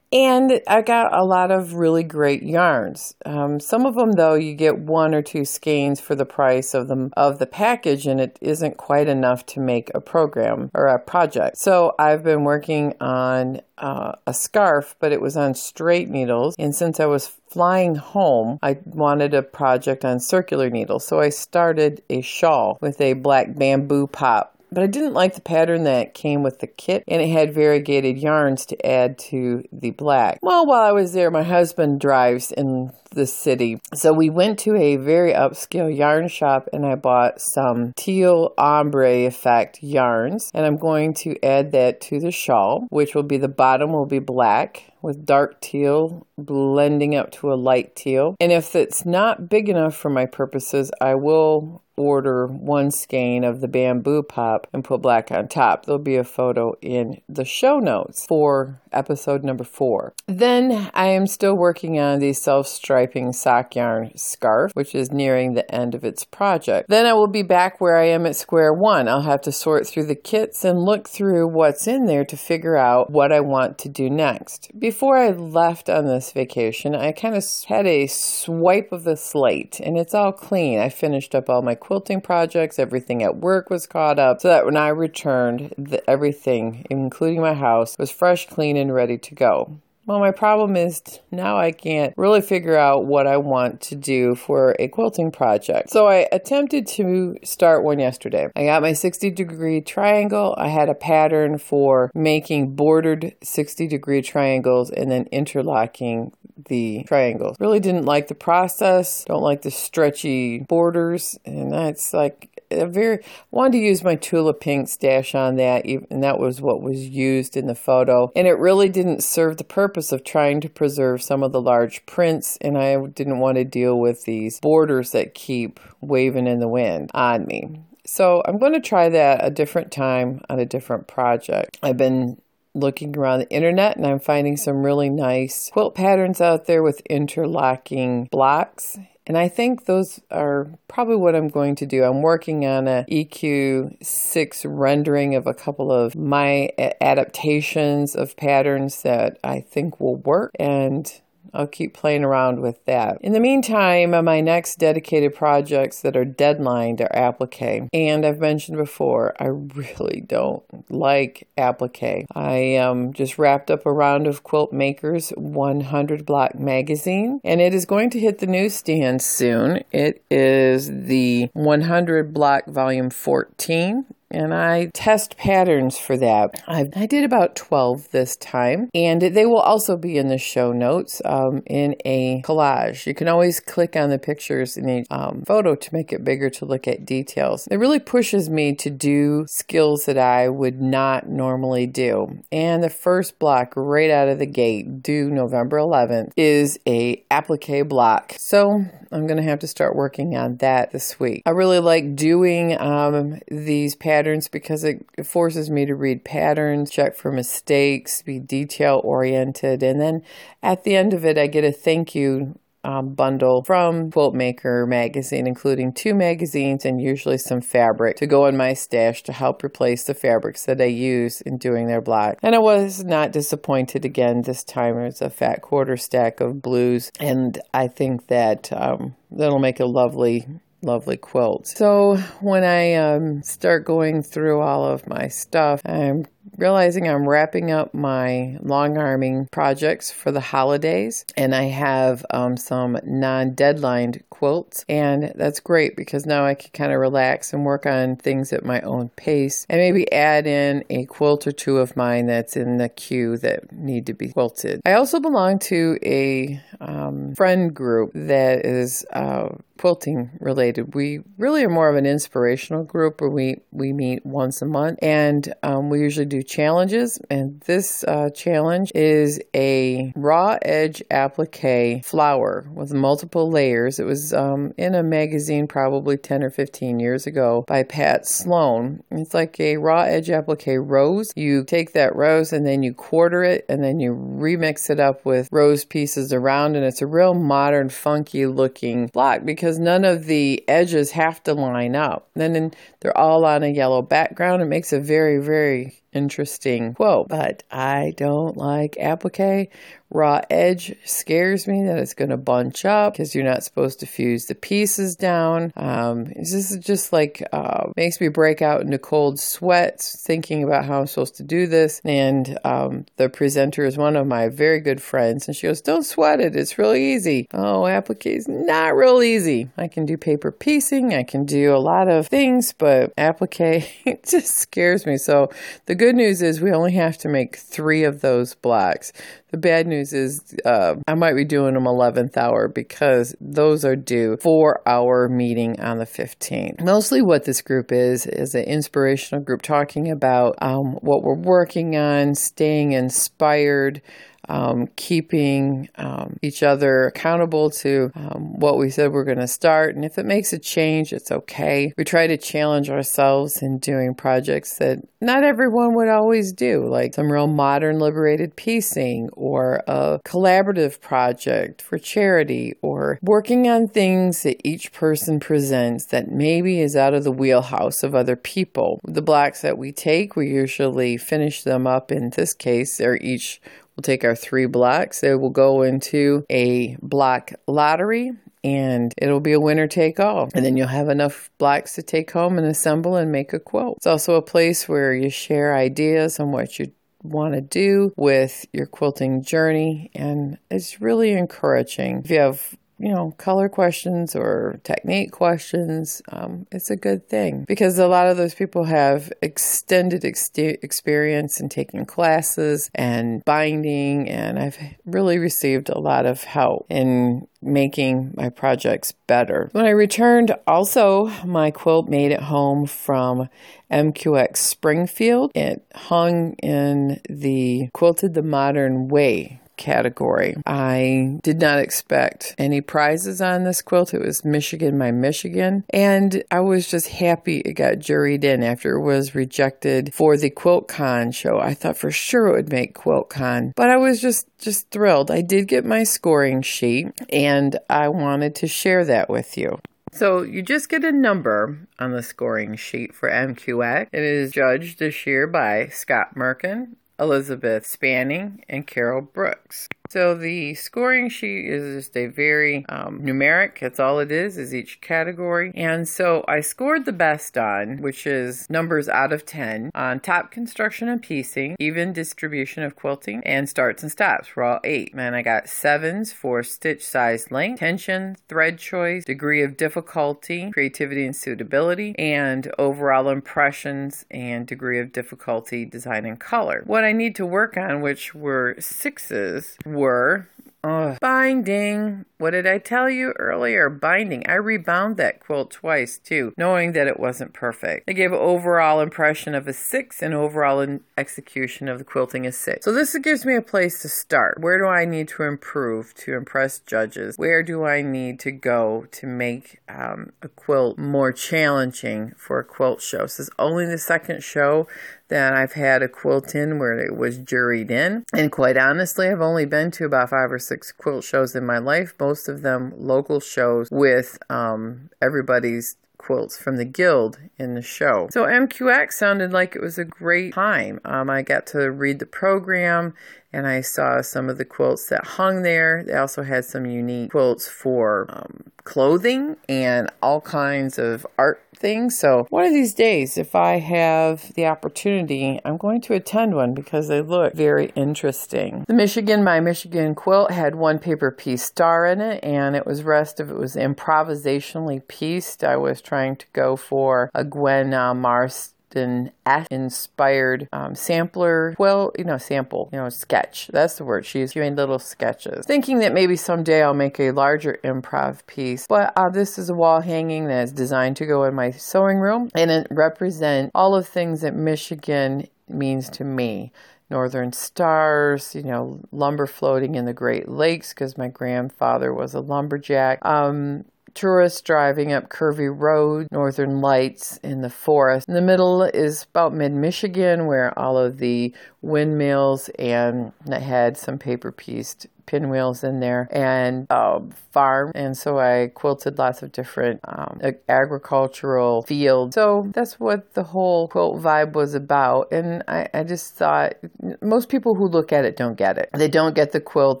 and 0.10 0.60
I 0.66 0.82
got 0.82 1.16
a 1.16 1.24
lot 1.24 1.50
of 1.50 1.74
really 1.74 2.02
great 2.02 2.42
yarns. 2.42 3.14
Um, 3.26 3.60
some 3.60 3.84
of 3.84 3.94
them, 3.94 4.12
though, 4.12 4.34
you 4.34 4.54
get 4.54 4.78
one 4.78 5.14
or 5.14 5.22
two 5.22 5.44
skeins 5.44 6.00
for 6.00 6.14
the 6.14 6.24
price 6.24 6.74
of 6.74 6.88
the 6.88 7.10
of 7.16 7.38
the 7.38 7.46
package, 7.46 8.06
and 8.06 8.20
it 8.20 8.38
isn't 8.40 8.76
quite 8.76 9.08
enough 9.08 9.44
to 9.46 9.60
make 9.60 9.90
a 9.94 10.00
program 10.00 10.70
or 10.74 10.86
a 10.86 10.98
project. 10.98 11.58
So 11.58 11.94
I've 11.98 12.24
been 12.24 12.44
working 12.44 12.94
on 13.00 13.60
uh, 13.76 14.12
a 14.26 14.34
scarf, 14.34 14.96
but 14.98 15.12
it 15.12 15.20
was 15.20 15.36
on 15.36 15.54
straight 15.54 16.08
needles. 16.08 16.54
And 16.58 16.74
since 16.74 17.00
I 17.00 17.06
was 17.06 17.28
flying 17.50 17.94
home, 17.94 18.58
I 18.62 18.78
wanted 18.84 19.34
a 19.34 19.42
project 19.42 20.04
on 20.04 20.20
circular 20.20 20.70
needles. 20.70 21.06
So 21.06 21.20
I 21.20 21.28
started 21.28 22.02
a 22.10 22.20
shawl 22.20 22.78
with 22.80 23.00
a 23.00 23.12
black 23.12 23.54
bamboo 23.54 24.06
pop 24.06 24.57
but 24.70 24.82
I 24.82 24.86
didn't 24.86 25.14
like 25.14 25.34
the 25.34 25.40
pattern 25.40 25.84
that 25.84 26.14
came 26.14 26.42
with 26.42 26.60
the 26.60 26.66
kit, 26.66 27.04
and 27.08 27.22
it 27.22 27.28
had 27.28 27.54
variegated 27.54 28.18
yarns 28.18 28.66
to 28.66 28.86
add 28.86 29.18
to 29.18 29.64
the 29.72 29.90
black. 29.90 30.38
Well, 30.42 30.66
while 30.66 30.82
I 30.82 30.92
was 30.92 31.12
there, 31.12 31.30
my 31.30 31.42
husband 31.42 32.00
drives 32.00 32.52
in 32.52 32.92
the 33.10 33.26
city, 33.26 33.80
so 33.94 34.12
we 34.12 34.28
went 34.28 34.58
to 34.60 34.76
a 34.76 34.96
very 34.96 35.32
upscale 35.32 35.94
yarn 35.94 36.28
shop, 36.28 36.68
and 36.72 36.84
I 36.84 36.94
bought 36.94 37.40
some 37.40 37.92
teal 37.96 38.52
ombre 38.58 39.26
effect 39.26 39.82
yarns, 39.82 40.50
and 40.54 40.66
I'm 40.66 40.76
going 40.76 41.14
to 41.14 41.42
add 41.44 41.72
that 41.72 42.00
to 42.02 42.20
the 42.20 42.30
shawl, 42.30 42.86
which 42.90 43.14
will 43.14 43.22
be 43.22 43.38
the 43.38 43.48
bottom 43.48 43.92
will 43.92 44.06
be 44.06 44.18
black 44.18 44.92
with 45.00 45.24
dark 45.24 45.60
teal 45.60 46.26
blending 46.36 47.14
up 47.14 47.30
to 47.30 47.52
a 47.52 47.54
light 47.54 47.94
teal. 47.96 48.36
And 48.40 48.52
if 48.52 48.74
it's 48.74 49.06
not 49.06 49.48
big 49.48 49.68
enough 49.68 49.96
for 49.96 50.10
my 50.10 50.26
purposes, 50.26 50.90
I 51.00 51.14
will 51.14 51.82
order 51.98 52.46
one 52.46 52.90
skein 52.90 53.44
of 53.44 53.60
the 53.60 53.68
bamboo 53.68 54.22
pop 54.22 54.66
and 54.72 54.84
put 54.84 55.02
black 55.02 55.30
on 55.30 55.48
top. 55.48 55.84
There'll 55.84 55.98
be 55.98 56.16
a 56.16 56.24
photo 56.24 56.74
in 56.80 57.20
the 57.28 57.44
show 57.44 57.78
notes 57.78 58.24
for 58.26 58.80
episode 58.92 59.44
number 59.44 59.64
four. 59.64 60.14
Then 60.26 60.90
I 60.94 61.08
am 61.08 61.26
still 61.26 61.56
working 61.56 61.98
on 61.98 62.18
the 62.18 62.32
self 62.32 62.66
striping 62.66 63.32
sock 63.32 63.76
yarn 63.76 64.12
scarf, 64.16 64.72
which 64.74 64.94
is 64.94 65.10
nearing 65.10 65.54
the 65.54 65.70
end 65.74 65.94
of 65.94 66.04
its 66.04 66.24
project. 66.24 66.88
Then 66.88 67.06
I 67.06 67.12
will 67.12 67.28
be 67.28 67.42
back 67.42 67.80
where 67.80 67.96
I 67.96 68.06
am 68.06 68.26
at 68.26 68.36
square 68.36 68.72
one. 68.72 69.08
I'll 69.08 69.22
have 69.22 69.42
to 69.42 69.52
sort 69.52 69.86
through 69.86 70.06
the 70.06 70.14
kits 70.14 70.64
and 70.64 70.78
look 70.78 71.08
through 71.08 71.48
what's 71.48 71.86
in 71.86 72.06
there 72.06 72.24
to 72.24 72.36
figure 72.36 72.76
out 72.76 73.10
what 73.10 73.32
I 73.32 73.40
want 73.40 73.78
to 73.78 73.88
do 73.88 74.10
next. 74.10 74.70
Before 74.78 75.16
I 75.16 75.30
left 75.30 75.88
on 75.88 76.06
this 76.06 76.32
vacation, 76.32 76.94
I 76.94 77.12
kind 77.12 77.36
of 77.36 77.44
had 77.66 77.86
a 77.86 78.06
swipe 78.06 78.92
of 78.92 79.04
the 79.04 79.16
slate 79.16 79.80
and 79.80 79.96
it's 79.96 80.14
all 80.14 80.32
clean. 80.32 80.78
I 80.78 80.88
finished 80.88 81.34
up 81.34 81.48
all 81.48 81.62
my 81.62 81.74
quilting 81.88 82.20
projects, 82.20 82.78
everything 82.78 83.22
at 83.22 83.38
work 83.38 83.70
was 83.70 83.86
caught 83.86 84.18
up, 84.18 84.42
so 84.42 84.48
that 84.48 84.66
when 84.66 84.76
I 84.76 84.88
returned, 84.88 85.74
the, 85.78 86.08
everything, 86.08 86.84
including 86.90 87.40
my 87.40 87.54
house, 87.54 87.96
was 87.98 88.10
fresh, 88.10 88.46
clean, 88.46 88.76
and 88.76 88.92
ready 88.92 89.16
to 89.16 89.34
go. 89.34 89.78
Well, 90.04 90.20
my 90.20 90.30
problem 90.30 90.76
is 90.76 91.02
now 91.30 91.56
I 91.58 91.72
can't 91.72 92.12
really 92.16 92.42
figure 92.42 92.76
out 92.76 93.06
what 93.06 93.26
I 93.26 93.38
want 93.38 93.80
to 93.82 93.94
do 93.94 94.34
for 94.34 94.76
a 94.78 94.88
quilting 94.88 95.30
project. 95.30 95.88
So 95.88 96.06
I 96.06 96.26
attempted 96.30 96.86
to 96.88 97.36
start 97.42 97.84
one 97.84 97.98
yesterday. 97.98 98.48
I 98.54 98.64
got 98.64 98.80
my 98.82 98.94
60 98.94 99.30
degree 99.30 99.80
triangle. 99.82 100.54
I 100.58 100.68
had 100.68 100.88
a 100.88 100.94
pattern 100.94 101.58
for 101.58 102.10
making 102.14 102.74
bordered 102.74 103.34
60 103.42 103.86
degree 103.86 104.20
triangles 104.20 104.90
and 104.90 105.10
then 105.10 105.26
interlocking 105.30 106.32
the 106.66 107.04
triangles. 107.04 107.56
Really 107.60 107.80
didn't 107.80 108.04
like 108.04 108.28
the 108.28 108.34
process, 108.34 109.24
don't 109.24 109.42
like 109.42 109.62
the 109.62 109.70
stretchy 109.70 110.60
borders, 110.60 111.38
and 111.44 111.72
that's 111.72 112.12
like 112.12 112.62
a 112.70 112.86
very 112.86 113.20
wanted 113.50 113.72
to 113.72 113.78
use 113.78 114.02
my 114.02 114.14
Tula 114.14 114.54
Pink 114.54 114.88
stash 114.88 115.34
on 115.34 115.56
that, 115.56 115.84
and 115.84 116.22
that 116.22 116.38
was 116.38 116.60
what 116.60 116.82
was 116.82 117.08
used 117.08 117.56
in 117.56 117.66
the 117.66 117.74
photo. 117.74 118.30
And 118.36 118.46
it 118.46 118.58
really 118.58 118.88
didn't 118.88 119.22
serve 119.22 119.56
the 119.56 119.64
purpose 119.64 120.12
of 120.12 120.24
trying 120.24 120.60
to 120.62 120.68
preserve 120.68 121.22
some 121.22 121.42
of 121.42 121.52
the 121.52 121.62
large 121.62 122.04
prints, 122.06 122.58
and 122.60 122.76
I 122.76 122.96
didn't 123.06 123.38
want 123.38 123.56
to 123.56 123.64
deal 123.64 123.98
with 123.98 124.24
these 124.24 124.60
borders 124.60 125.12
that 125.12 125.34
keep 125.34 125.80
waving 126.00 126.46
in 126.46 126.60
the 126.60 126.68
wind 126.68 127.10
on 127.14 127.46
me. 127.46 127.80
So 128.04 128.42
I'm 128.46 128.58
going 128.58 128.72
to 128.72 128.80
try 128.80 129.10
that 129.10 129.44
a 129.44 129.50
different 129.50 129.92
time 129.92 130.40
on 130.48 130.58
a 130.58 130.64
different 130.64 131.08
project. 131.08 131.78
I've 131.82 131.98
been 131.98 132.40
looking 132.80 133.16
around 133.16 133.40
the 133.40 133.50
internet 133.50 133.96
and 133.96 134.06
I'm 134.06 134.20
finding 134.20 134.56
some 134.56 134.84
really 134.84 135.10
nice 135.10 135.70
quilt 135.70 135.94
patterns 135.94 136.40
out 136.40 136.66
there 136.66 136.82
with 136.82 137.00
interlocking 137.08 138.28
blocks. 138.30 138.98
And 139.26 139.36
I 139.36 139.48
think 139.48 139.84
those 139.84 140.20
are 140.30 140.68
probably 140.88 141.16
what 141.16 141.36
I'm 141.36 141.48
going 141.48 141.74
to 141.76 141.86
do. 141.86 142.02
I'm 142.02 142.22
working 142.22 142.64
on 142.64 142.88
a 142.88 143.04
EQ6 143.10 144.64
rendering 144.66 145.34
of 145.34 145.46
a 145.46 145.52
couple 145.52 145.92
of 145.92 146.16
my 146.16 146.70
adaptations 147.02 148.16
of 148.16 148.36
patterns 148.36 149.02
that 149.02 149.38
I 149.44 149.60
think 149.60 150.00
will 150.00 150.16
work. 150.16 150.52
And 150.58 151.12
I'll 151.52 151.66
keep 151.66 151.94
playing 151.94 152.24
around 152.24 152.60
with 152.60 152.84
that. 152.84 153.18
In 153.20 153.32
the 153.32 153.40
meantime, 153.40 154.10
my 154.24 154.40
next 154.40 154.76
dedicated 154.76 155.34
projects 155.34 156.02
that 156.02 156.16
are 156.16 156.24
deadlined 156.24 157.00
are 157.00 157.14
applique. 157.14 157.88
And 157.92 158.24
I've 158.24 158.40
mentioned 158.40 158.76
before, 158.76 159.34
I 159.40 159.46
really 159.46 160.22
don't 160.26 160.62
like 160.90 161.48
applique. 161.56 162.26
I 162.34 162.76
um, 162.76 163.12
just 163.12 163.38
wrapped 163.38 163.70
up 163.70 163.86
a 163.86 163.92
round 163.92 164.26
of 164.26 164.42
Quilt 164.42 164.72
Makers 164.72 165.30
100 165.30 166.26
block 166.26 166.58
magazine, 166.58 167.40
and 167.44 167.60
it 167.60 167.74
is 167.74 167.86
going 167.86 168.10
to 168.10 168.20
hit 168.20 168.38
the 168.38 168.46
newsstand 168.46 169.22
soon. 169.22 169.82
It 169.92 170.22
is 170.30 170.88
the 170.88 171.50
100 171.52 172.34
block 172.34 172.66
volume 172.66 173.10
14 173.10 174.06
and 174.30 174.52
I 174.54 174.86
test 174.86 175.36
patterns 175.36 175.98
for 175.98 176.16
that. 176.18 176.62
I, 176.66 176.88
I 176.94 177.06
did 177.06 177.24
about 177.24 177.56
12 177.56 178.10
this 178.10 178.36
time, 178.36 178.90
and 178.94 179.22
they 179.22 179.46
will 179.46 179.60
also 179.60 179.96
be 179.96 180.18
in 180.18 180.28
the 180.28 180.38
show 180.38 180.72
notes 180.72 181.22
um, 181.24 181.62
in 181.66 181.96
a 182.04 182.42
collage. 182.42 183.06
You 183.06 183.14
can 183.14 183.28
always 183.28 183.60
click 183.60 183.96
on 183.96 184.10
the 184.10 184.18
pictures 184.18 184.76
in 184.76 184.88
a 184.88 185.04
um, 185.10 185.42
photo 185.46 185.74
to 185.74 185.94
make 185.94 186.12
it 186.12 186.24
bigger 186.24 186.50
to 186.50 186.64
look 186.64 186.86
at 186.86 187.06
details. 187.06 187.66
It 187.70 187.76
really 187.76 188.00
pushes 188.00 188.50
me 188.50 188.74
to 188.76 188.90
do 188.90 189.46
skills 189.48 190.04
that 190.06 190.18
I 190.18 190.48
would 190.48 190.80
not 190.80 191.28
normally 191.28 191.86
do. 191.86 192.42
And 192.52 192.82
the 192.82 192.90
first 192.90 193.38
block 193.38 193.72
right 193.76 194.10
out 194.10 194.28
of 194.28 194.38
the 194.38 194.46
gate, 194.46 195.02
due 195.02 195.30
November 195.30 195.78
11th, 195.78 196.32
is 196.36 196.78
a 196.86 197.24
applique 197.30 197.88
block. 197.88 198.34
So 198.38 198.84
I'm 199.10 199.26
going 199.26 199.38
to 199.38 199.42
have 199.42 199.60
to 199.60 199.66
start 199.66 199.96
working 199.96 200.36
on 200.36 200.56
that 200.56 200.92
this 200.92 201.18
week. 201.18 201.42
I 201.46 201.50
really 201.50 201.78
like 201.78 202.14
doing 202.14 202.78
um, 202.78 203.40
these 203.48 203.94
patterns 203.94 204.17
because 204.48 204.84
it 204.84 205.04
forces 205.24 205.70
me 205.70 205.86
to 205.86 205.94
read 205.94 206.24
patterns, 206.24 206.90
check 206.90 207.16
for 207.16 207.30
mistakes, 207.30 208.22
be 208.22 208.38
detail 208.38 209.00
oriented, 209.04 209.82
and 209.82 210.00
then 210.00 210.22
at 210.62 210.84
the 210.84 210.96
end 210.96 211.12
of 211.14 211.24
it, 211.24 211.38
I 211.38 211.46
get 211.46 211.64
a 211.64 211.72
thank 211.72 212.14
you 212.14 212.58
um, 212.84 213.14
bundle 213.14 213.62
from 213.64 214.10
Quilt 214.10 214.34
Maker 214.34 214.86
magazine, 214.86 215.46
including 215.46 215.92
two 215.92 216.14
magazines 216.14 216.84
and 216.84 217.00
usually 217.00 217.38
some 217.38 217.60
fabric 217.60 218.16
to 218.16 218.26
go 218.26 218.46
in 218.46 218.56
my 218.56 218.72
stash 218.72 219.22
to 219.24 219.32
help 219.32 219.62
replace 219.62 220.04
the 220.04 220.14
fabrics 220.14 220.64
that 220.66 220.80
I 220.80 220.86
use 220.86 221.40
in 221.40 221.58
doing 221.58 221.86
their 221.86 222.00
block. 222.00 222.38
And 222.42 222.54
I 222.54 222.58
was 222.58 223.04
not 223.04 223.32
disappointed 223.32 224.04
again 224.04 224.42
this 224.42 224.64
time. 224.64 224.98
It's 224.98 225.20
a 225.20 225.30
fat 225.30 225.60
quarter 225.60 225.96
stack 225.96 226.40
of 226.40 226.62
blues, 226.62 227.10
and 227.18 227.60
I 227.74 227.88
think 227.88 228.28
that 228.28 228.72
um, 228.72 229.16
that'll 229.30 229.58
make 229.58 229.80
a 229.80 229.86
lovely 229.86 230.46
lovely 230.82 231.16
quilt. 231.16 231.66
So 231.66 232.16
when 232.40 232.64
I 232.64 232.94
um, 232.94 233.42
start 233.42 233.84
going 233.84 234.22
through 234.22 234.60
all 234.60 234.84
of 234.84 235.06
my 235.06 235.28
stuff, 235.28 235.80
I'm 235.84 236.26
realizing 236.56 237.08
I'm 237.08 237.28
wrapping 237.28 237.70
up 237.70 237.94
my 237.94 238.56
long 238.60 238.96
arming 238.96 239.48
projects 239.50 240.10
for 240.10 240.32
the 240.32 240.40
holidays, 240.40 241.24
and 241.36 241.54
I 241.54 241.64
have 241.64 242.24
um, 242.30 242.56
some 242.56 242.98
non 243.04 243.54
deadlined 243.54 244.22
quilts, 244.30 244.84
and 244.88 245.32
that's 245.34 245.60
great 245.60 245.96
because 245.96 246.26
now 246.26 246.44
I 246.44 246.54
can 246.54 246.70
kind 246.72 246.92
of 246.92 247.00
relax 247.00 247.52
and 247.52 247.64
work 247.64 247.86
on 247.86 248.16
things 248.16 248.52
at 248.52 248.64
my 248.64 248.80
own 248.82 249.10
pace, 249.10 249.66
and 249.68 249.80
maybe 249.80 250.10
add 250.12 250.46
in 250.46 250.84
a 250.90 251.04
quilt 251.06 251.46
or 251.46 251.52
two 251.52 251.78
of 251.78 251.96
mine 251.96 252.26
that's 252.26 252.56
in 252.56 252.78
the 252.78 252.88
queue 252.88 253.36
that 253.38 253.72
need 253.72 254.06
to 254.06 254.14
be 254.14 254.28
quilted. 254.28 254.80
I 254.84 254.94
also 254.94 255.20
belong 255.20 255.58
to 255.60 255.98
a 256.02 256.60
um, 256.80 257.34
friend 257.34 257.74
group 257.74 258.12
that 258.14 258.64
is 258.64 259.04
uh, 259.12 259.48
quilting 259.78 260.30
related. 260.40 260.94
We 260.94 261.20
really 261.38 261.64
are 261.64 261.70
more 261.70 261.88
of 261.88 261.96
an 261.96 262.06
inspirational 262.06 262.84
group 262.84 263.20
where 263.20 263.30
we, 263.30 263.60
we 263.70 263.92
meet 263.92 264.26
once 264.26 264.60
a 264.60 264.66
month 264.66 264.98
and 265.00 265.52
um, 265.62 265.88
we 265.88 266.00
usually 266.00 266.26
do 266.26 266.42
challenges. 266.42 267.18
And 267.30 267.60
this 267.62 268.04
uh, 268.04 268.30
challenge 268.30 268.92
is 268.94 269.40
a 269.54 270.12
raw 270.16 270.58
edge 270.62 271.02
applique 271.10 272.04
flower 272.04 272.68
with 272.72 272.92
multiple 272.92 273.50
layers. 273.50 273.98
It 273.98 274.04
was 274.04 274.34
um, 274.34 274.74
in 274.76 274.94
a 274.94 275.02
magazine 275.02 275.66
probably 275.66 276.16
10 276.16 276.42
or 276.42 276.50
15 276.50 277.00
years 277.00 277.26
ago 277.26 277.64
by 277.66 277.82
Pat 277.82 278.26
Sloan. 278.26 279.02
It's 279.10 279.34
like 279.34 279.58
a 279.60 279.76
raw 279.76 280.02
edge 280.02 280.30
applique 280.30 280.78
rose. 280.78 281.32
You 281.36 281.64
take 281.64 281.92
that 281.92 282.14
rose 282.16 282.52
and 282.52 282.66
then 282.66 282.82
you 282.82 282.94
quarter 282.94 283.44
it 283.44 283.64
and 283.68 283.82
then 283.82 284.00
you 284.00 284.14
remix 284.14 284.90
it 284.90 285.00
up 285.00 285.24
with 285.24 285.48
rose 285.52 285.84
pieces 285.84 286.32
around. 286.32 286.76
And 286.76 286.84
it's 286.84 287.02
a 287.02 287.06
real 287.06 287.34
modern, 287.34 287.88
funky 287.88 288.46
looking 288.46 289.06
block 289.08 289.44
because 289.44 289.67
because 289.68 289.78
none 289.78 290.06
of 290.06 290.24
the 290.24 290.66
edges 290.66 291.10
have 291.10 291.42
to 291.42 291.52
line 291.52 291.94
up. 291.94 292.30
And 292.34 292.54
Then 292.54 292.70
they're 293.00 293.16
all 293.16 293.44
on 293.44 293.62
a 293.62 293.68
yellow 293.68 294.00
background. 294.00 294.62
It 294.62 294.64
makes 294.64 294.94
a 294.94 294.98
very, 294.98 295.36
very 295.44 296.00
interesting 296.14 296.94
quote. 296.94 297.28
But 297.28 297.64
I 297.70 298.14
don't 298.16 298.56
like 298.56 298.96
applique 298.98 299.70
Raw 300.10 300.40
edge 300.48 300.94
scares 301.04 301.66
me 301.66 301.84
that 301.84 301.98
it's 301.98 302.14
going 302.14 302.30
to 302.30 302.38
bunch 302.38 302.84
up 302.84 303.12
because 303.12 303.34
you're 303.34 303.44
not 303.44 303.62
supposed 303.62 304.00
to 304.00 304.06
fuse 304.06 304.46
the 304.46 304.54
pieces 304.54 305.16
down. 305.16 305.72
Um, 305.76 306.24
this 306.24 306.54
is 306.54 306.78
just 306.78 307.12
like 307.12 307.46
uh, 307.52 307.88
makes 307.94 308.20
me 308.20 308.28
break 308.28 308.62
out 308.62 308.80
into 308.80 308.98
cold 308.98 309.38
sweats 309.38 310.16
thinking 310.24 310.64
about 310.64 310.86
how 310.86 311.00
I'm 311.00 311.06
supposed 311.06 311.36
to 311.36 311.42
do 311.42 311.66
this. 311.66 312.00
And 312.04 312.58
um, 312.64 313.04
the 313.16 313.28
presenter 313.28 313.84
is 313.84 313.98
one 313.98 314.16
of 314.16 314.26
my 314.26 314.48
very 314.48 314.80
good 314.80 315.02
friends, 315.02 315.46
and 315.46 315.54
she 315.54 315.66
goes, 315.66 315.82
"Don't 315.82 316.04
sweat 316.04 316.40
it. 316.40 316.56
It's 316.56 316.78
really 316.78 317.12
easy." 317.12 317.46
Oh, 317.52 317.86
applique 317.86 318.26
is 318.26 318.48
not 318.48 318.96
real 318.96 319.22
easy. 319.22 319.68
I 319.76 319.88
can 319.88 320.06
do 320.06 320.16
paper 320.16 320.50
piecing. 320.50 321.12
I 321.12 321.22
can 321.22 321.44
do 321.44 321.74
a 321.74 321.78
lot 321.78 322.08
of 322.08 322.28
things, 322.28 322.72
but 322.72 323.12
applique 323.18 323.90
it 324.06 324.24
just 324.24 324.56
scares 324.56 325.04
me. 325.04 325.18
So 325.18 325.50
the 325.84 325.94
good 325.94 326.16
news 326.16 326.40
is 326.40 326.60
we 326.60 326.72
only 326.72 326.92
have 326.92 327.18
to 327.18 327.28
make 327.28 327.56
three 327.56 328.04
of 328.04 328.22
those 328.22 328.54
blocks. 328.54 329.12
The 329.50 329.58
bad 329.58 329.86
news 329.86 330.12
is 330.12 330.42
uh, 330.66 330.96
I 331.06 331.14
might 331.14 331.34
be 331.34 331.44
doing 331.44 331.72
them 331.72 331.84
11th 331.84 332.36
hour 332.36 332.68
because 332.68 333.34
those 333.40 333.82
are 333.82 333.96
due 333.96 334.36
for 334.42 334.82
our 334.86 335.28
meeting 335.28 335.80
on 335.80 335.98
the 335.98 336.04
15th. 336.04 336.84
Mostly 336.84 337.22
what 337.22 337.44
this 337.44 337.62
group 337.62 337.90
is, 337.90 338.26
is 338.26 338.54
an 338.54 338.64
inspirational 338.64 339.42
group 339.42 339.62
talking 339.62 340.10
about 340.10 340.56
um, 340.60 340.98
what 341.00 341.22
we're 341.22 341.40
working 341.40 341.96
on, 341.96 342.34
staying 342.34 342.92
inspired, 342.92 344.02
um, 344.48 344.88
keeping 344.96 345.88
um, 345.96 346.36
each 346.42 346.62
other 346.62 347.06
accountable 347.06 347.70
to 347.70 348.10
um, 348.14 348.58
what 348.58 348.78
we 348.78 348.90
said 348.90 349.12
we're 349.12 349.24
going 349.24 349.38
to 349.38 349.48
start. 349.48 349.94
And 349.94 350.04
if 350.04 350.18
it 350.18 350.26
makes 350.26 350.52
a 350.52 350.58
change, 350.58 351.12
it's 351.12 351.30
okay. 351.30 351.92
We 351.96 352.04
try 352.04 352.26
to 352.26 352.36
challenge 352.36 352.90
ourselves 352.90 353.62
in 353.62 353.78
doing 353.78 354.14
projects 354.14 354.78
that 354.78 354.98
not 355.20 355.42
everyone 355.42 355.94
would 355.94 356.08
always 356.08 356.52
do, 356.52 356.86
like 356.86 357.14
some 357.14 357.30
real 357.30 357.48
modern 357.48 357.98
liberated 357.98 358.56
piecing 358.56 359.28
or 359.32 359.82
a 359.86 360.20
collaborative 360.24 361.00
project 361.00 361.82
for 361.82 361.98
charity 361.98 362.74
or 362.82 363.18
working 363.22 363.68
on 363.68 363.88
things 363.88 364.44
that 364.44 364.60
each 364.66 364.92
person 364.92 365.40
presents 365.40 366.06
that 366.06 366.30
maybe 366.30 366.80
is 366.80 366.94
out 366.94 367.14
of 367.14 367.24
the 367.24 367.32
wheelhouse 367.32 368.02
of 368.02 368.14
other 368.14 368.36
people. 368.36 369.00
The 369.04 369.22
blocks 369.22 369.60
that 369.62 369.76
we 369.76 369.92
take, 369.92 370.36
we 370.36 370.48
usually 370.48 371.16
finish 371.16 371.62
them 371.62 371.86
up. 371.86 372.12
In 372.12 372.30
this 372.30 372.54
case, 372.54 372.96
they're 372.96 373.16
each 373.16 373.60
We'll 373.98 374.02
take 374.02 374.22
our 374.22 374.36
three 374.36 374.66
blocks. 374.66 375.24
It 375.24 375.40
will 375.40 375.50
go 375.50 375.82
into 375.82 376.46
a 376.48 376.96
block 377.02 377.50
lottery 377.66 378.30
and 378.62 379.12
it'll 379.18 379.40
be 379.40 379.54
a 379.54 379.60
winner 379.60 379.88
take 379.88 380.20
all. 380.20 380.48
And 380.54 380.64
then 380.64 380.76
you'll 380.76 380.86
have 380.86 381.08
enough 381.08 381.50
blocks 381.58 381.96
to 381.96 382.04
take 382.04 382.30
home 382.30 382.58
and 382.58 382.66
assemble 382.68 383.16
and 383.16 383.32
make 383.32 383.52
a 383.52 383.58
quilt. 383.58 383.96
It's 383.96 384.06
also 384.06 384.36
a 384.36 384.42
place 384.42 384.88
where 384.88 385.12
you 385.12 385.30
share 385.30 385.74
ideas 385.74 386.38
on 386.38 386.52
what 386.52 386.78
you 386.78 386.92
want 387.24 387.54
to 387.54 387.60
do 387.60 388.12
with 388.16 388.66
your 388.72 388.86
quilting 388.86 389.42
journey 389.42 390.12
and 390.14 390.58
it's 390.70 391.00
really 391.00 391.32
encouraging. 391.32 392.22
If 392.24 392.30
you 392.30 392.38
have 392.38 392.78
you 392.98 393.12
know, 393.12 393.32
color 393.38 393.68
questions 393.68 394.34
or 394.34 394.80
technique 394.84 395.32
questions, 395.32 396.20
um, 396.30 396.66
it's 396.72 396.90
a 396.90 396.96
good 396.96 397.28
thing 397.28 397.64
because 397.66 397.98
a 397.98 398.08
lot 398.08 398.26
of 398.26 398.36
those 398.36 398.54
people 398.54 398.84
have 398.84 399.32
extended 399.40 400.24
ex- 400.24 400.50
experience 400.56 401.60
in 401.60 401.68
taking 401.68 402.04
classes 402.04 402.90
and 402.94 403.44
binding, 403.44 404.28
and 404.28 404.58
I've 404.58 404.78
really 405.04 405.38
received 405.38 405.88
a 405.88 405.98
lot 405.98 406.26
of 406.26 406.44
help 406.44 406.86
in 406.88 407.46
making 407.60 408.32
my 408.36 408.48
projects 408.48 409.12
better. 409.26 409.68
When 409.72 409.84
I 409.84 409.90
returned, 409.90 410.54
also, 410.66 411.26
my 411.44 411.70
quilt 411.70 412.08
made 412.08 412.32
it 412.32 412.42
home 412.42 412.86
from 412.86 413.48
MQX 413.90 414.56
Springfield. 414.56 415.52
It 415.54 415.84
hung 415.94 416.52
in 416.54 417.20
the 417.28 417.90
Quilted 417.92 418.34
the 418.34 418.42
Modern 418.42 419.08
Way 419.08 419.60
category. 419.78 420.56
I 420.66 421.38
did 421.42 421.60
not 421.60 421.78
expect 421.78 422.54
any 422.58 422.80
prizes 422.80 423.40
on 423.40 423.64
this 423.64 423.80
quilt. 423.80 424.12
It 424.12 424.20
was 424.20 424.44
Michigan, 424.44 424.98
my 424.98 425.10
Michigan. 425.10 425.84
And 425.90 426.42
I 426.50 426.60
was 426.60 426.88
just 426.88 427.08
happy 427.08 427.60
it 427.60 427.74
got 427.74 427.94
juried 427.94 428.44
in 428.44 428.62
after 428.62 428.96
it 428.96 429.02
was 429.02 429.34
rejected 429.34 430.12
for 430.12 430.36
the 430.36 430.50
QuiltCon 430.50 431.34
show. 431.34 431.58
I 431.58 431.74
thought 431.74 431.96
for 431.96 432.10
sure 432.10 432.48
it 432.48 432.56
would 432.56 432.72
make 432.72 432.94
QuiltCon, 432.94 433.72
but 433.74 433.88
I 433.88 433.96
was 433.96 434.20
just 434.20 434.46
just 434.58 434.90
thrilled. 434.90 435.30
I 435.30 435.40
did 435.40 435.68
get 435.68 435.84
my 435.84 436.02
scoring 436.02 436.62
sheet 436.62 437.08
and 437.30 437.78
I 437.88 438.08
wanted 438.08 438.56
to 438.56 438.66
share 438.66 439.04
that 439.04 439.30
with 439.30 439.56
you. 439.56 439.78
So 440.12 440.42
you 440.42 440.62
just 440.62 440.88
get 440.88 441.04
a 441.04 441.12
number 441.12 441.78
on 441.98 442.12
the 442.12 442.22
scoring 442.22 442.76
sheet 442.76 443.14
for 443.14 443.30
MQX. 443.30 444.08
It 444.12 444.22
is 444.22 444.52
judged 444.52 444.98
this 444.98 445.26
year 445.26 445.46
by 445.46 445.88
Scott 445.88 446.34
Murkin, 446.34 446.96
Elizabeth 447.18 447.86
Spanning, 447.86 448.64
and 448.68 448.86
Carol 448.86 449.22
Brooks. 449.22 449.88
So 450.08 450.34
the 450.34 450.74
scoring 450.74 451.28
sheet 451.28 451.66
is 451.66 452.04
just 452.04 452.16
a 452.16 452.26
very 452.26 452.86
um, 452.88 453.20
numeric. 453.20 453.80
That's 453.80 454.00
all 454.00 454.20
it 454.20 454.32
is, 454.32 454.56
is 454.56 454.74
each 454.74 455.02
category. 455.02 455.70
And 455.74 456.08
so 456.08 456.44
I 456.48 456.62
scored 456.62 457.04
the 457.04 457.12
best 457.12 457.58
on, 457.58 457.98
which 457.98 458.26
is 458.26 458.68
numbers 458.70 459.08
out 459.08 459.34
of 459.34 459.44
10, 459.44 459.90
on 459.94 460.20
top 460.20 460.50
construction 460.50 461.08
and 461.08 461.20
piecing, 461.20 461.76
even 461.78 462.14
distribution 462.14 462.82
of 462.82 462.96
quilting, 462.96 463.42
and 463.44 463.68
starts 463.68 464.02
and 464.02 464.10
stops 464.10 464.48
for 464.48 464.62
all 464.62 464.80
eight. 464.82 465.12
And 465.14 465.36
I 465.36 465.42
got 465.42 465.68
sevens 465.68 466.32
for 466.32 466.62
stitch 466.62 467.04
size 467.04 467.50
length, 467.50 467.80
tension, 467.80 468.36
thread 468.48 468.78
choice, 468.78 469.26
degree 469.26 469.62
of 469.62 469.76
difficulty, 469.76 470.70
creativity 470.70 471.26
and 471.26 471.36
suitability, 471.36 472.14
and 472.18 472.72
overall 472.78 473.28
impressions 473.28 474.24
and 474.30 474.66
degree 474.66 475.00
of 475.00 475.12
difficulty, 475.12 475.84
design 475.84 476.24
and 476.24 476.40
color. 476.40 476.82
What 476.86 477.04
I 477.04 477.12
need 477.12 477.36
to 477.36 477.44
work 477.44 477.76
on, 477.76 478.00
which 478.00 478.34
were 478.34 478.74
sixes, 478.78 479.76
were 479.98 480.48
Ugh. 480.84 481.18
Binding. 481.20 482.24
What 482.38 482.52
did 482.52 482.66
I 482.66 482.78
tell 482.78 483.10
you 483.10 483.32
earlier? 483.36 483.88
Binding. 483.90 484.46
I 484.48 484.54
rebound 484.54 485.16
that 485.16 485.40
quilt 485.40 485.72
twice 485.72 486.18
too, 486.18 486.54
knowing 486.56 486.92
that 486.92 487.08
it 487.08 487.18
wasn't 487.18 487.52
perfect. 487.52 488.08
I 488.08 488.12
gave 488.12 488.32
an 488.32 488.38
overall 488.38 489.00
impression 489.00 489.56
of 489.56 489.66
a 489.66 489.72
six 489.72 490.22
and 490.22 490.32
overall 490.32 491.00
execution 491.16 491.88
of 491.88 491.98
the 491.98 492.04
quilting 492.04 492.46
a 492.46 492.52
six. 492.52 492.84
So 492.84 492.92
this 492.92 493.16
gives 493.18 493.44
me 493.44 493.56
a 493.56 493.62
place 493.62 494.00
to 494.02 494.08
start. 494.08 494.60
Where 494.60 494.78
do 494.78 494.86
I 494.86 495.04
need 495.04 495.26
to 495.28 495.42
improve 495.42 496.14
to 496.14 496.34
impress 496.34 496.78
judges? 496.78 497.36
Where 497.36 497.64
do 497.64 497.84
I 497.84 498.02
need 498.02 498.38
to 498.40 498.52
go 498.52 499.06
to 499.10 499.26
make 499.26 499.80
um, 499.88 500.32
a 500.42 500.48
quilt 500.48 500.96
more 500.96 501.32
challenging 501.32 502.34
for 502.36 502.60
a 502.60 502.64
quilt 502.64 503.02
show? 503.02 503.22
This 503.22 503.40
is 503.40 503.50
only 503.58 503.84
the 503.84 503.98
second 503.98 504.44
show 504.44 504.86
that 505.28 505.52
I've 505.52 505.72
had 505.72 506.02
a 506.02 506.08
quilt 506.08 506.54
in 506.54 506.78
where 506.78 506.98
it 506.98 507.16
was 507.16 507.38
juried 507.38 507.90
in. 507.90 508.24
And 508.32 508.50
quite 508.50 508.76
honestly, 508.76 509.28
I've 509.28 509.40
only 509.40 509.66
been 509.66 509.90
to 509.92 510.04
about 510.04 510.30
five 510.30 510.50
or 510.50 510.58
six 510.58 510.92
quilt 510.92 511.24
shows 511.24 511.54
in 511.54 511.64
my 511.64 511.78
life, 511.78 512.14
most 512.18 512.48
of 512.48 512.62
them 512.62 512.92
local 512.96 513.40
shows 513.40 513.88
with 513.90 514.38
um, 514.50 515.10
everybody's 515.20 515.96
quilts 516.18 516.58
from 516.58 516.76
the 516.76 516.84
guild 516.84 517.38
in 517.58 517.74
the 517.74 517.82
show. 517.82 518.28
So 518.30 518.44
MQX 518.44 519.12
sounded 519.12 519.52
like 519.52 519.74
it 519.74 519.80
was 519.80 519.98
a 519.98 520.04
great 520.04 520.52
time. 520.52 521.00
Um, 521.04 521.30
I 521.30 521.42
got 521.42 521.66
to 521.68 521.90
read 521.90 522.18
the 522.18 522.26
program 522.26 523.14
and 523.52 523.66
I 523.66 523.80
saw 523.80 524.20
some 524.20 524.48
of 524.48 524.58
the 524.58 524.64
quilts 524.64 525.08
that 525.08 525.24
hung 525.24 525.62
there. 525.62 526.04
They 526.04 526.14
also 526.14 526.42
had 526.42 526.64
some 526.64 526.86
unique 526.86 527.30
quilts 527.30 527.68
for 527.68 528.26
um, 528.28 528.64
clothing 528.84 529.56
and 529.68 530.10
all 530.22 530.40
kinds 530.40 530.98
of 530.98 531.26
art 531.38 531.62
things. 531.74 532.18
So, 532.18 532.46
one 532.50 532.64
of 532.64 532.72
these 532.72 532.94
days, 532.94 533.38
if 533.38 533.54
I 533.54 533.78
have 533.78 534.52
the 534.54 534.66
opportunity, 534.66 535.60
I'm 535.64 535.76
going 535.76 536.00
to 536.02 536.14
attend 536.14 536.54
one 536.54 536.74
because 536.74 537.08
they 537.08 537.20
look 537.20 537.54
very 537.54 537.92
interesting. 537.94 538.84
The 538.86 538.94
Michigan, 538.94 539.44
my 539.44 539.60
Michigan 539.60 540.14
quilt 540.14 540.50
had 540.50 540.74
one 540.74 540.98
paper 540.98 541.30
piece 541.30 541.62
star 541.62 542.06
in 542.06 542.20
it, 542.20 542.42
and 542.42 542.76
it 542.76 542.86
was 542.86 543.02
rest 543.02 543.40
of 543.40 543.50
it 543.50 543.56
was 543.56 543.76
improvisationally 543.76 545.06
pieced. 545.06 545.64
I 545.64 545.76
was 545.76 546.00
trying 546.00 546.36
to 546.36 546.46
go 546.52 546.76
for 546.76 547.30
a 547.34 547.44
Gwen 547.44 547.94
uh, 547.94 548.14
Mars 548.14 548.74
an 548.96 549.32
inspired 549.70 550.68
um, 550.72 550.94
sampler, 550.94 551.74
well, 551.78 552.12
you 552.18 552.24
know, 552.24 552.38
sample, 552.38 552.88
you 552.92 552.98
know, 552.98 553.08
sketch. 553.08 553.68
That's 553.72 553.96
the 553.96 554.04
word. 554.04 554.26
She's 554.26 554.52
doing 554.52 554.76
little 554.76 554.98
sketches. 554.98 555.66
Thinking 555.66 555.98
that 556.00 556.12
maybe 556.12 556.36
someday 556.36 556.82
I'll 556.82 556.94
make 556.94 557.18
a 557.20 557.30
larger 557.30 557.78
improv 557.84 558.46
piece. 558.46 558.86
But 558.86 559.12
uh, 559.16 559.30
this 559.30 559.58
is 559.58 559.70
a 559.70 559.74
wall 559.74 560.00
hanging 560.00 560.46
that 560.46 560.64
is 560.64 560.72
designed 560.72 561.16
to 561.18 561.26
go 561.26 561.44
in 561.44 561.54
my 561.54 561.70
sewing 561.70 562.18
room 562.18 562.50
and 562.54 562.70
it 562.70 562.86
represents 562.90 563.70
all 563.74 563.94
of 563.94 564.08
things 564.08 564.40
that 564.42 564.54
Michigan 564.54 565.46
means 565.68 566.08
to 566.10 566.24
me. 566.24 566.72
Northern 567.10 567.52
stars, 567.52 568.54
you 568.54 568.62
know, 568.62 569.00
lumber 569.12 569.46
floating 569.46 569.94
in 569.94 570.04
the 570.04 570.12
Great 570.12 570.48
Lakes 570.48 570.92
because 570.92 571.16
my 571.16 571.28
grandfather 571.28 572.12
was 572.12 572.34
a 572.34 572.40
lumberjack. 572.40 573.24
Um, 573.24 573.86
tourists 574.14 574.60
driving 574.60 575.12
up 575.12 575.28
curvy 575.28 575.72
road, 575.74 576.28
northern 576.30 576.80
lights 576.80 577.38
in 577.38 577.62
the 577.62 577.70
forest. 577.70 578.28
In 578.28 578.34
the 578.34 578.40
middle 578.40 578.82
is 578.82 579.24
about 579.24 579.54
mid 579.54 579.72
Michigan, 579.72 580.46
where 580.46 580.78
all 580.78 580.98
of 580.98 581.18
the 581.18 581.54
windmills 581.82 582.68
and 582.78 583.32
had 583.50 583.96
some 583.96 584.18
paper 584.18 584.52
pieced 584.52 585.06
pinwheels 585.28 585.84
in 585.84 586.00
there 586.00 586.26
and 586.32 586.86
uh, 586.90 587.20
farm. 587.52 587.92
And 587.94 588.16
so 588.16 588.38
I 588.38 588.72
quilted 588.74 589.18
lots 589.18 589.42
of 589.42 589.52
different 589.52 590.00
um, 590.08 590.40
agricultural 590.68 591.82
fields. 591.82 592.34
So 592.34 592.68
that's 592.72 592.98
what 592.98 593.34
the 593.34 593.44
whole 593.44 593.88
quilt 593.88 594.20
vibe 594.22 594.54
was 594.54 594.74
about. 594.74 595.30
And 595.30 595.62
I, 595.68 595.88
I 595.92 596.02
just 596.02 596.34
thought 596.34 596.74
most 597.20 597.50
people 597.50 597.74
who 597.74 597.86
look 597.86 598.12
at 598.12 598.24
it 598.24 598.36
don't 598.36 598.56
get 598.56 598.78
it. 598.78 598.88
They 598.94 599.08
don't 599.08 599.34
get 599.34 599.52
the 599.52 599.60
quilt. 599.60 600.00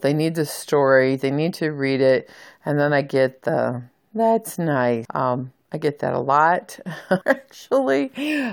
They 0.00 0.14
need 0.14 0.34
the 0.34 0.46
story. 0.46 1.16
They 1.16 1.30
need 1.30 1.54
to 1.54 1.70
read 1.70 2.00
it. 2.00 2.30
And 2.64 2.80
then 2.80 2.92
I 2.92 3.02
get 3.02 3.42
the 3.42 3.82
that's 4.14 4.58
nice. 4.58 5.04
Um, 5.14 5.52
I 5.70 5.76
get 5.76 5.98
that 5.98 6.14
a 6.14 6.18
lot, 6.18 6.78
actually. 7.26 8.10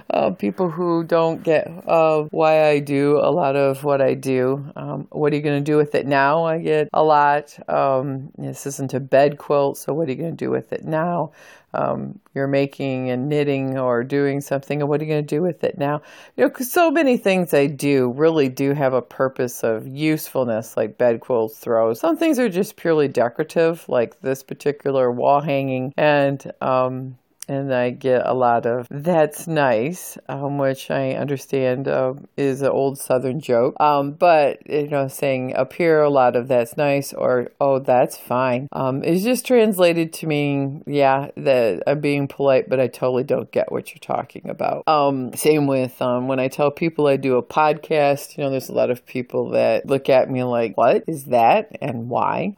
Uh, 0.10 0.32
people 0.32 0.70
who 0.70 1.06
don't 1.06 1.44
get 1.44 1.66
uh, 1.88 2.24
why 2.24 2.68
I 2.68 2.80
do 2.80 3.18
a 3.18 3.32
lot 3.32 3.56
of 3.56 3.86
what 3.86 4.02
I 4.02 4.16
do. 4.16 4.70
Um, 4.76 5.08
what 5.12 5.32
are 5.32 5.36
you 5.38 5.42
going 5.42 5.64
to 5.64 5.72
do 5.72 5.78
with 5.78 5.96
it 5.96 6.06
now? 6.06 6.44
I 6.44 6.60
get 6.60 6.90
a 6.92 7.04
lot. 7.04 7.58
Um, 7.70 8.32
this 8.38 8.66
isn't 8.66 8.94
a 8.94 9.00
bed 9.00 9.38
quilt, 9.38 9.78
so 9.78 9.94
what 9.94 10.10
are 10.10 10.12
you 10.12 10.18
going 10.18 10.36
to 10.36 10.46
do 10.46 10.52
with 10.52 10.74
it 10.74 10.84
now? 10.84 11.32
Um, 11.76 12.20
you're 12.34 12.48
making 12.48 13.10
and 13.10 13.30
knitting 13.30 13.78
or 13.78 14.04
doing 14.04 14.42
something, 14.42 14.82
and 14.82 14.90
what 14.90 15.02
are 15.02 15.04
you 15.04 15.12
going 15.12 15.26
to 15.26 15.36
do 15.36 15.42
with 15.42 15.64
it 15.64 15.78
now? 15.78 16.02
You 16.36 16.48
know, 16.48 16.54
so 16.60 16.90
many 16.90 17.18
things 17.18 17.54
I 17.54 17.68
do 17.68 18.12
really 18.12 18.50
do 18.50 18.74
have 18.74 18.94
a 18.94 19.02
purpose 19.02 19.64
of 19.64 19.88
usefulness, 19.88 20.78
like 20.78 20.98
bed 20.98 21.20
quilts, 21.20 21.58
throws. 21.58 22.00
Some 22.00 22.18
things 22.18 22.40
are 22.40 22.50
just 22.50 22.76
purely 22.76 23.08
decorative, 23.08 23.88
like 23.88 24.22
this 24.22 24.44
particular 24.44 25.12
wall 25.12 25.42
hanging, 25.42 25.94
and 25.98 26.52
um, 26.62 27.18
and 27.48 27.74
I 27.74 27.92
get 27.92 28.26
a 28.26 28.34
lot 28.34 28.66
of 28.66 28.88
"that's 28.90 29.48
nice," 29.48 30.18
um, 30.28 30.58
which 30.58 30.90
I 30.90 31.12
understand 31.14 31.88
uh, 31.88 32.14
is 32.38 32.62
an 32.62 32.70
old 32.70 32.98
Southern 32.98 33.40
joke. 33.40 33.76
Um, 33.80 34.14
but 34.14 34.68
you 34.70 34.88
know, 34.88 35.08
saying 35.08 35.56
up 35.56 35.74
here 35.74 36.02
a 36.02 36.10
lot 36.10 36.36
of 36.36 36.48
"that's 36.48 36.78
nice" 36.78 37.14
or 37.14 37.52
"oh, 37.60 37.80
that's 37.80 38.18
fine" 38.18 38.68
um, 38.72 39.04
is 39.04 39.24
just 39.24 39.46
translated 39.46 40.14
to 40.14 40.28
mean, 40.28 40.84
yeah, 40.88 41.30
that 41.38 41.84
I'm 41.88 42.00
being 42.00 42.28
polite, 42.28 42.70
but 42.70 42.80
I 42.80 42.88
totally 42.88 43.24
don't 43.24 43.52
get 43.52 43.72
what 43.72 43.92
you're 43.92 44.00
talking 44.00 44.50
about. 44.50 44.88
Um, 44.88 45.34
same 45.36 45.68
with 45.68 46.02
um, 46.02 46.28
when 46.28 46.40
I 46.40 46.48
tell 46.48 46.72
people 46.72 47.08
I 47.08 47.18
do 47.18 47.38
a 47.38 47.44
podcast. 47.44 48.38
You 48.38 48.44
know, 48.44 48.50
there's 48.50 48.70
a 48.70 48.74
lot 48.74 48.90
of 48.90 49.06
people 49.06 49.52
that 49.52 49.86
look 49.86 50.10
at 50.10 50.30
me 50.30 50.44
like, 50.44 50.78
"What 50.78 51.04
is 51.08 51.26
that?" 51.26 51.76
and 51.82 52.10
why. 52.10 52.56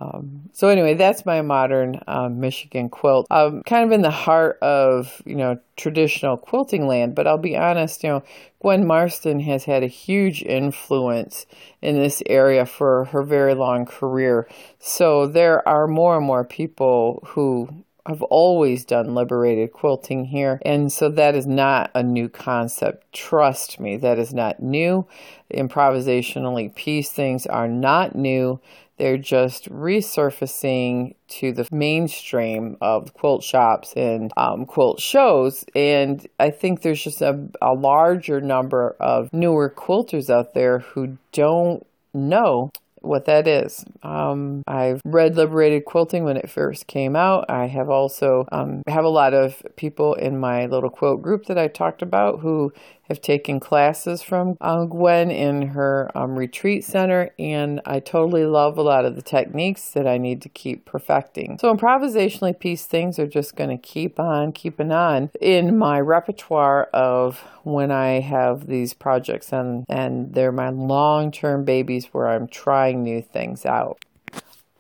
So 0.54 0.70
anyway, 0.70 0.94
that's 0.96 1.26
my 1.26 1.42
modern 1.42 2.00
Michigan 2.32 2.90
quilt. 2.90 3.28
kind 3.30 3.86
of 3.86 3.92
in 3.92 4.02
the 4.02 4.12
heart 4.12 4.58
of 4.62 4.77
of, 4.78 5.22
you 5.26 5.36
know, 5.36 5.60
traditional 5.76 6.38
quilting 6.38 6.88
land, 6.88 7.16
but 7.16 7.28
I'll 7.28 7.38
be 7.38 7.58
honest, 7.58 8.04
you 8.04 8.10
know, 8.10 8.24
Gwen 8.62 8.86
Marston 8.86 9.40
has 9.42 9.66
had 9.66 9.84
a 9.84 9.88
huge 9.88 10.42
influence 10.44 11.46
in 11.82 11.96
this 12.00 12.22
area 12.28 12.66
for 12.66 13.06
her 13.06 13.24
very 13.24 13.54
long 13.54 13.86
career. 13.86 14.48
So 14.80 15.28
there 15.28 15.68
are 15.68 15.88
more 15.88 16.18
and 16.18 16.26
more 16.26 16.44
people 16.44 17.24
who 17.30 17.70
have 18.08 18.22
always 18.24 18.86
done 18.86 19.14
liberated 19.14 19.74
quilting 19.74 20.26
here. 20.26 20.62
And 20.66 20.92
so 20.92 21.10
that 21.10 21.36
is 21.36 21.46
not 21.46 21.92
a 21.94 22.02
new 22.02 22.30
concept. 22.30 23.12
Trust 23.12 23.80
me, 23.80 23.98
that 23.98 24.18
is 24.18 24.34
not 24.34 24.62
new. 24.62 25.06
Improvisationally 25.54 26.74
piece 26.74 27.10
things 27.10 27.46
are 27.46 27.68
not 27.68 28.16
new. 28.16 28.62
They're 28.98 29.18
just 29.18 29.70
resurfacing 29.70 31.16
to 31.28 31.52
the 31.52 31.68
mainstream 31.72 32.78
of 32.82 33.14
quilt 33.14 33.44
shops 33.44 33.94
and 33.96 34.32
um, 34.38 34.66
quilt 34.66 35.00
shows. 35.00 35.66
And 35.76 36.26
I 36.40 36.50
think 36.50 36.82
there's 36.82 37.04
just 37.04 37.22
a, 37.22 37.48
a 37.62 37.74
larger 37.74 38.42
number 38.42 38.96
of 39.00 39.32
newer 39.32 39.70
quilters 39.70 40.30
out 40.30 40.54
there 40.54 40.80
who 40.80 41.18
don't 41.32 41.86
know 42.14 42.72
what 43.02 43.26
that 43.26 43.48
is. 43.48 43.86
Um, 44.04 44.64
I've 44.68 45.02
read 45.06 45.36
Liberated 45.36 45.86
Quilting 45.86 46.24
when 46.24 46.38
it 46.38 46.50
first 46.50 46.88
came 46.88 47.16
out. 47.16 47.46
I 47.50 47.68
have 47.68 47.90
also 47.90 48.46
um, 48.52 48.82
have 48.88 49.06
a 49.06 49.10
lot 49.10 49.34
of 49.34 49.62
people 49.76 50.14
in 50.16 50.40
my 50.40 50.66
little 50.66 50.90
quilt 50.90 51.22
group 51.22 51.46
that 51.46 51.58
I 51.58 51.68
talked 51.68 52.02
about 52.02 52.40
who 52.40 52.74
have 53.08 53.22
taken 53.22 53.60
classes 53.60 54.22
from 54.22 54.58
um, 54.62 54.90
Gwen 54.90 55.32
in 55.32 55.70
her 55.70 56.12
um, 56.16 56.38
retreat 56.38 56.84
center, 56.84 57.32
and 57.40 57.82
I 57.86 58.00
totally 58.00 58.46
love 58.46 58.78
a 58.78 58.82
lot 58.82 59.06
of 59.06 59.16
the 59.16 59.22
techniques 59.22 59.92
that 59.92 60.08
I 60.08 60.18
need 60.18 60.42
to 60.42 60.50
keep 60.50 60.86
perfecting. 60.86 61.58
So, 61.60 61.74
improvisationally 61.74 62.60
pieced 62.60 62.90
things 62.90 63.20
are 63.20 63.28
just 63.28 63.56
going 63.56 63.70
to 63.70 63.78
keep 63.78 64.20
on 64.20 64.52
keeping 64.52 64.92
on 64.92 65.32
in 65.42 65.78
my 65.78 66.00
repertoire 66.00 66.86
of 66.94 67.44
when 67.64 67.92
I 67.92 68.20
have 68.20 68.68
these 68.68 68.94
projects, 68.94 69.52
and, 69.52 69.86
and 69.90 70.34
they're 70.34 70.52
my 70.52 70.70
long 70.70 71.32
term 71.32 71.66
babies 71.66 72.08
where 72.08 72.28
I'm 72.28 72.48
trying 72.48 73.04
new 73.04 73.22
things 73.22 73.66
out. 73.66 74.04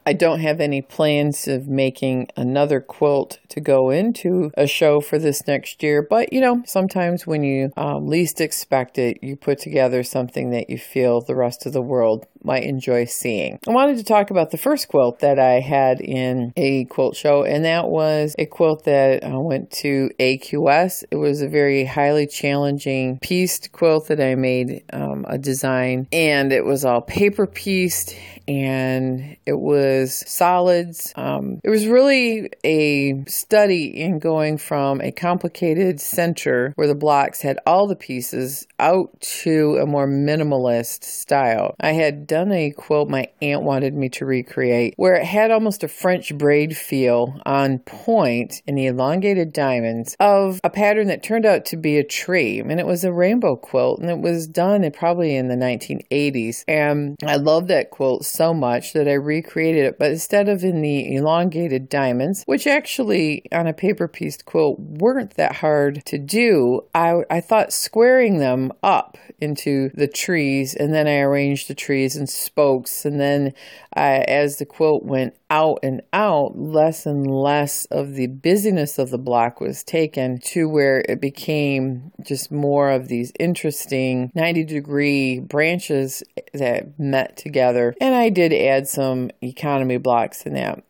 I 0.08 0.14
don't 0.14 0.40
have 0.40 0.62
any 0.62 0.82
plans 0.82 1.50
of 1.50 1.68
making 1.68 2.30
another 2.38 2.80
quilt 2.80 3.40
to 3.50 3.60
go 3.60 3.90
into 3.90 4.52
a 4.56 4.66
show 4.66 5.02
for 5.02 5.20
this 5.20 5.46
next 5.46 5.84
year, 5.84 6.02
but 6.02 6.32
you 6.32 6.40
know, 6.40 6.64
sometimes 6.66 7.28
when 7.28 7.44
you 7.44 7.74
um, 7.76 8.08
least 8.08 8.40
expect 8.40 8.98
it, 8.98 9.22
you 9.22 9.36
put 9.36 9.60
together 9.60 10.04
something 10.04 10.52
that 10.52 10.70
you 10.70 10.78
feel 10.78 11.20
the 11.20 11.36
rest 11.36 11.66
of 11.66 11.74
the 11.74 11.82
world 11.82 12.26
might 12.44 12.64
enjoy 12.64 13.06
seeing. 13.06 13.60
I 13.68 13.72
wanted 13.72 13.98
to 13.98 14.04
talk 14.04 14.32
about 14.32 14.52
the 14.52 14.58
first 14.58 14.88
quilt 14.88 15.20
that 15.20 15.40
I 15.40 15.60
had 15.60 16.02
in 16.02 16.54
a 16.56 16.86
quilt 16.86 17.16
show, 17.16 17.44
and 17.44 17.66
that 17.66 17.90
was 17.90 18.36
a 18.38 18.46
quilt 18.46 18.86
that 18.86 19.24
I 19.24 19.38
went 19.38 19.72
to 19.72 20.10
AQS. 20.20 21.04
It 21.12 21.16
was 21.16 21.42
a 21.42 21.48
very 21.48 21.86
highly 21.86 22.28
challenging 22.28 23.20
pieced 23.20 23.72
quilt 23.72 24.08
that 24.08 24.22
I 24.22 24.36
made 24.36 24.84
um, 24.94 25.26
a 25.28 25.38
design, 25.38 26.08
and 26.12 26.52
it 26.52 26.66
was 26.66 26.86
all 26.86 27.02
paper 27.02 27.48
pieced 27.48 28.16
and 28.48 29.36
it 29.46 29.60
was 29.60 30.24
solids. 30.28 31.12
Um, 31.16 31.60
it 31.64 31.70
was 31.70 31.86
really 31.86 32.50
a 32.64 33.24
study 33.26 34.02
in 34.02 34.20
going 34.20 34.58
from 34.58 35.02
a 35.02 35.12
complicated 35.12 36.00
center 36.00 36.72
where 36.76 36.88
the 36.88 36.96
blocks 36.96 37.42
had 37.42 37.60
all 37.66 37.88
the 37.88 37.96
pieces 37.96 38.68
out 38.80 39.20
to 39.20 39.78
a 39.82 39.86
more 39.86 40.08
minimalist 40.08 41.04
style. 41.04 41.76
I 41.80 41.92
had 41.92 42.27
done 42.28 42.52
a 42.52 42.72
quilt 42.72 43.10
my 43.10 43.28
aunt 43.42 43.64
wanted 43.64 43.94
me 43.94 44.10
to 44.10 44.26
recreate 44.26 44.94
where 44.98 45.16
it 45.16 45.26
had 45.26 45.52
almost 45.52 45.84
a 45.84 45.88
French 45.88 46.38
braid 46.38 46.76
feel 46.76 47.40
on 47.46 47.80
point 47.80 48.62
in 48.68 48.76
the 48.76 48.86
elongated 48.86 49.54
diamonds 49.54 50.16
of 50.20 50.60
a 50.64 50.70
pattern 50.70 51.08
that 51.08 51.24
turned 51.24 51.46
out 51.46 51.66
to 51.66 51.78
be 51.78 51.98
a 51.98 52.04
tree. 52.04 52.60
And 52.60 52.80
it 52.80 52.86
was 52.86 53.04
a 53.04 53.14
rainbow 53.14 53.56
quilt 53.56 54.00
and 54.00 54.10
it 54.10 54.20
was 54.20 54.48
done 54.48 54.90
probably 54.92 55.36
in 55.36 55.48
the 55.48 55.56
1980s. 55.56 56.64
And 56.68 57.18
I 57.26 57.38
love 57.38 57.68
that 57.68 57.92
quilt 57.92 58.26
so 58.26 58.54
much 58.54 58.94
that 58.94 59.08
I 59.08 59.14
recreated 59.14 59.86
it, 59.86 60.00
but 60.00 60.12
instead 60.12 60.50
of 60.50 60.64
in 60.64 60.82
the 60.82 61.16
elongated 61.16 61.90
diamonds, 61.90 62.44
which 62.46 62.68
actually 62.68 63.44
on 63.52 63.68
a 63.68 63.74
paper 63.74 64.08
pieced 64.08 64.46
quilt 64.46 64.80
weren't 64.80 65.36
that 65.36 65.58
hard 65.58 66.06
to 66.06 66.18
do, 66.18 66.82
I, 66.94 67.24
I 67.30 67.42
thought 67.42 67.74
squaring 67.74 68.40
them 68.40 68.72
up 68.84 69.18
into 69.40 69.90
the 69.94 70.08
trees 70.08 70.76
and 70.76 70.94
then 70.94 71.08
I 71.08 71.20
arranged 71.20 71.68
the 71.68 71.76
trees 71.76 72.16
in 72.18 72.28
spokes. 72.28 73.06
And 73.06 73.20
then 73.20 73.54
uh, 73.96 74.24
as 74.28 74.58
the 74.58 74.66
quilt 74.66 75.04
went 75.04 75.36
out 75.50 75.80
and 75.84 76.02
out, 76.12 76.58
less 76.58 77.06
and 77.06 77.26
less 77.26 77.86
of 77.86 78.16
the 78.16 78.28
busyness 78.28 79.00
of 79.00 79.10
the 79.10 79.18
block 79.18 79.62
was 79.62 79.84
taken 79.84 80.40
to 80.40 80.68
where 80.68 81.04
it 81.08 81.22
became 81.22 82.12
just 82.22 82.52
more 82.52 82.92
of 82.92 83.08
these 83.08 83.32
interesting 83.40 84.32
90 84.36 84.66
degree 84.66 85.40
branches 85.40 86.24
that 86.54 87.00
met 87.00 87.38
together. 87.38 87.96
And 88.02 88.16
I 88.16 88.30
did 88.30 88.54
add 88.54 88.88
some 88.88 89.32
economy 89.42 89.98
blocks 89.98 90.44
in 90.44 90.54
that. 90.54 90.84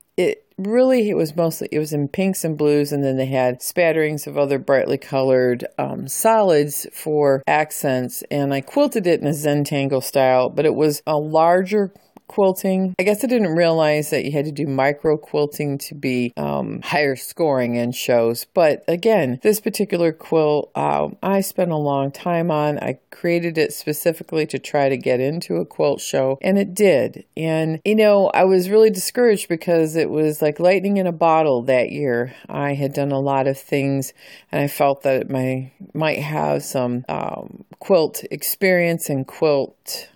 Really 0.58 1.10
it 1.10 1.16
was 1.16 1.36
mostly 1.36 1.70
it 1.72 1.78
was 1.78 1.94
in 1.94 2.08
pinks 2.08 2.44
and 2.44 2.58
blues 2.58 2.92
and 2.92 3.04
then 3.04 3.16
they 3.16 3.28
had 3.28 3.60
spatterings 3.60 4.26
of 4.26 4.40
other 4.40 4.58
brightly 4.58 4.98
colored 4.98 5.68
um, 5.78 6.08
solids 6.08 6.88
for 6.92 7.44
accents 7.46 8.24
and 8.32 8.52
i 8.52 8.60
quilted 8.62 9.06
it 9.06 9.22
in 9.22 9.28
a 9.28 9.34
zentangle 9.34 10.02
style 10.02 10.50
but 10.50 10.66
it 10.66 10.74
was 10.74 11.04
a 11.06 11.16
larger 11.16 11.94
quilting. 12.27 12.96
I 13.00 13.03
guess 13.03 13.24
I 13.24 13.27
didn't 13.27 13.55
realize 13.55 14.10
that 14.10 14.25
you 14.25 14.31
had 14.31 14.46
to 14.46 14.51
do 14.51 14.67
micro 14.67 15.17
quilting 15.17 15.77
to 15.79 15.96
be 15.96 16.34
um, 16.38 16.81
higher 16.81 17.15
scoring 17.15 17.75
in 17.75 17.91
shows. 17.91 18.46
But 18.53 18.84
again, 18.88 19.39
this 19.43 19.60
particular 19.60 20.12
quilt 20.12 20.72
uh, 20.75 21.10
I 21.24 21.41
spent 21.41 21.72
a 21.72 21.77
long 21.77 22.12
time 22.12 22.51
on. 22.51 22.79
I 22.79 23.00
created 23.10 23.57
it 23.57 23.74
specifically 23.74 24.46
to 24.48 24.60
try 24.60 24.89
to 24.89 24.98
get 24.98 25.19
into 25.19 25.55
a 25.55 25.65
quilt 25.65 26.01
show, 26.01 26.38
and 26.41 26.57
it 26.57 26.74
did. 26.74 27.25
And 27.36 27.81
you 27.84 27.96
know, 27.96 28.27
I 28.27 28.43
was 28.43 28.69
really 28.69 28.89
discouraged 28.89 29.50
because 29.50 29.96
it 29.96 30.10
was 30.10 30.41
like 30.41 30.60
lightning 30.60 30.98
in 30.98 31.07
a 31.07 31.12
bottle 31.12 31.63
that 31.63 31.91
year. 31.91 32.36
I 32.48 32.74
had 32.74 32.93
done 32.93 33.12
a 33.12 33.19
lot 33.19 33.48
of 33.48 33.57
things, 33.57 34.13
and 34.51 34.62
I 34.62 34.67
felt 34.67 35.03
that 35.03 35.29
my 35.29 35.72
might 35.93 36.19
have 36.19 36.63
some 36.63 37.05
um, 37.10 37.65
quilt 37.79 38.24
experience 38.31 39.10
and 39.10 39.25
quilt 39.25 40.10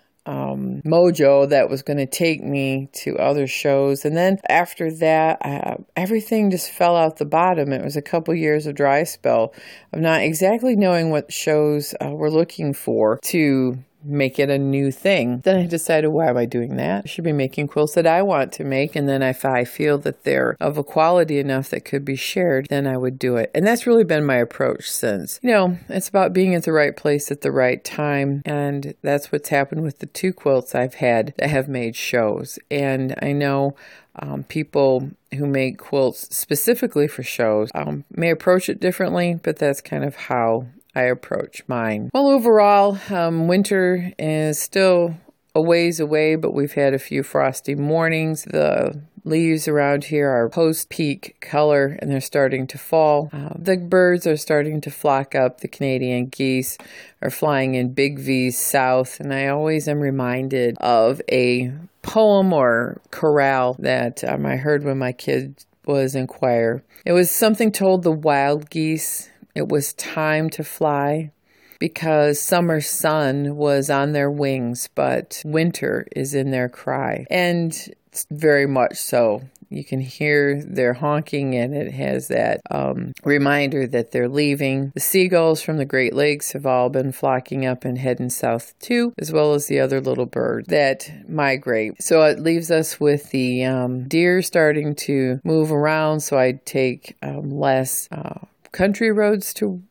um, 0.52 0.82
mojo 0.84 1.48
that 1.48 1.68
was 1.68 1.82
going 1.82 1.98
to 1.98 2.06
take 2.06 2.42
me 2.42 2.88
to 2.92 3.16
other 3.16 3.46
shows. 3.46 4.04
And 4.04 4.16
then 4.16 4.38
after 4.48 4.92
that, 4.96 5.38
uh, 5.44 5.76
everything 5.96 6.50
just 6.50 6.70
fell 6.70 6.96
out 6.96 7.16
the 7.16 7.24
bottom. 7.24 7.72
It 7.72 7.84
was 7.84 7.96
a 7.96 8.02
couple 8.02 8.34
years 8.34 8.66
of 8.66 8.74
dry 8.74 9.04
spell 9.04 9.54
of 9.92 10.00
not 10.00 10.22
exactly 10.22 10.76
knowing 10.76 11.10
what 11.10 11.32
shows 11.32 11.94
uh, 12.00 12.10
we're 12.10 12.30
looking 12.30 12.72
for 12.74 13.18
to 13.24 13.78
make 14.04 14.38
it 14.38 14.50
a 14.50 14.58
new 14.58 14.90
thing. 14.90 15.40
Then 15.44 15.56
I 15.56 15.66
decided, 15.66 16.08
why 16.08 16.28
am 16.28 16.36
I 16.36 16.44
doing 16.44 16.76
that? 16.76 17.04
I 17.04 17.08
should 17.08 17.24
be 17.24 17.32
making 17.32 17.68
quilts 17.68 17.94
that 17.94 18.06
I 18.06 18.22
want 18.22 18.52
to 18.54 18.64
make. 18.64 18.96
And 18.96 19.08
then 19.08 19.22
if 19.22 19.44
I 19.44 19.64
feel 19.64 19.98
that 19.98 20.24
they're 20.24 20.56
of 20.60 20.78
a 20.78 20.84
quality 20.84 21.38
enough 21.38 21.70
that 21.70 21.84
could 21.84 22.04
be 22.04 22.16
shared, 22.16 22.66
then 22.68 22.86
I 22.86 22.96
would 22.96 23.18
do 23.18 23.36
it. 23.36 23.50
And 23.54 23.66
that's 23.66 23.86
really 23.86 24.04
been 24.04 24.24
my 24.24 24.36
approach 24.36 24.90
since. 24.90 25.38
You 25.42 25.50
know, 25.50 25.78
it's 25.88 26.08
about 26.08 26.32
being 26.32 26.54
at 26.54 26.64
the 26.64 26.72
right 26.72 26.96
place 26.96 27.30
at 27.30 27.40
the 27.40 27.52
right 27.52 27.82
time. 27.84 28.42
And 28.44 28.94
that's 29.02 29.30
what's 29.30 29.48
happened 29.48 29.82
with 29.82 29.98
the 29.98 30.06
two 30.06 30.32
quilts 30.32 30.74
I've 30.74 30.94
had 30.94 31.34
that 31.38 31.50
have 31.50 31.68
made 31.68 31.96
shows. 31.96 32.58
And 32.70 33.14
I 33.22 33.32
know 33.32 33.76
um, 34.16 34.44
people 34.44 35.10
who 35.36 35.46
make 35.46 35.78
quilts 35.78 36.34
specifically 36.36 37.08
for 37.08 37.22
shows 37.22 37.70
um, 37.74 38.04
may 38.10 38.30
approach 38.30 38.68
it 38.68 38.80
differently, 38.80 39.38
but 39.42 39.56
that's 39.56 39.80
kind 39.80 40.04
of 40.04 40.14
how 40.16 40.66
I 40.94 41.02
approach 41.02 41.62
mine. 41.66 42.10
Well, 42.12 42.28
overall, 42.28 42.98
um, 43.10 43.48
winter 43.48 44.12
is 44.18 44.60
still 44.60 45.14
a 45.54 45.60
ways 45.60 46.00
away, 46.00 46.36
but 46.36 46.54
we've 46.54 46.72
had 46.72 46.94
a 46.94 46.98
few 46.98 47.22
frosty 47.22 47.74
mornings. 47.74 48.44
The 48.44 49.00
leaves 49.24 49.68
around 49.68 50.04
here 50.04 50.28
are 50.28 50.48
post 50.48 50.88
peak 50.88 51.36
color 51.40 51.96
and 52.00 52.10
they're 52.10 52.20
starting 52.20 52.66
to 52.66 52.78
fall. 52.78 53.30
Uh, 53.32 53.50
the 53.56 53.76
birds 53.76 54.26
are 54.26 54.36
starting 54.36 54.80
to 54.80 54.90
flock 54.90 55.34
up. 55.34 55.60
The 55.60 55.68
Canadian 55.68 56.26
geese 56.26 56.76
are 57.20 57.30
flying 57.30 57.74
in 57.74 57.92
big 57.92 58.18
V's 58.18 58.58
south, 58.58 59.20
and 59.20 59.32
I 59.32 59.48
always 59.48 59.88
am 59.88 60.00
reminded 60.00 60.76
of 60.78 61.22
a 61.30 61.72
poem 62.02 62.52
or 62.52 63.00
chorale 63.10 63.76
that 63.78 64.24
um, 64.24 64.44
I 64.44 64.56
heard 64.56 64.84
when 64.84 64.98
my 64.98 65.12
kid 65.12 65.64
was 65.86 66.14
in 66.14 66.26
choir. 66.26 66.82
It 67.04 67.12
was 67.12 67.30
something 67.30 67.72
told 67.72 68.02
the 68.02 68.12
wild 68.12 68.70
geese 68.70 69.28
it 69.54 69.68
was 69.68 69.92
time 69.94 70.50
to 70.50 70.64
fly 70.64 71.30
because 71.78 72.40
summer 72.40 72.80
sun 72.80 73.56
was 73.56 73.90
on 73.90 74.12
their 74.12 74.30
wings, 74.30 74.88
but 74.94 75.42
winter 75.44 76.06
is 76.14 76.34
in 76.34 76.50
their 76.50 76.68
cry. 76.68 77.26
And 77.28 77.72
it's 78.06 78.26
very 78.30 78.66
much 78.66 78.96
so. 78.96 79.42
You 79.68 79.82
can 79.82 80.00
hear 80.00 80.62
their 80.62 80.92
honking, 80.92 81.54
and 81.54 81.74
it 81.74 81.92
has 81.92 82.28
that 82.28 82.60
um, 82.70 83.14
reminder 83.24 83.86
that 83.86 84.12
they're 84.12 84.28
leaving. 84.28 84.92
The 84.94 85.00
seagulls 85.00 85.62
from 85.62 85.78
the 85.78 85.86
Great 85.86 86.14
Lakes 86.14 86.52
have 86.52 86.66
all 86.66 86.90
been 86.90 87.10
flocking 87.10 87.64
up 87.64 87.86
and 87.86 87.96
heading 87.96 88.28
south 88.28 88.78
too, 88.78 89.14
as 89.18 89.32
well 89.32 89.54
as 89.54 89.66
the 89.66 89.80
other 89.80 90.00
little 90.00 90.26
birds 90.26 90.68
that 90.68 91.10
migrate. 91.26 92.02
So 92.02 92.22
it 92.22 92.38
leaves 92.38 92.70
us 92.70 93.00
with 93.00 93.30
the 93.30 93.64
um, 93.64 94.06
deer 94.08 94.42
starting 94.42 94.94
to 94.96 95.40
move 95.42 95.72
around, 95.72 96.20
so 96.20 96.38
I 96.38 96.60
take 96.64 97.16
um, 97.22 97.50
less. 97.50 98.08
Uh, 98.12 98.40
country 98.72 99.12
roads 99.12 99.54
to 99.54 99.82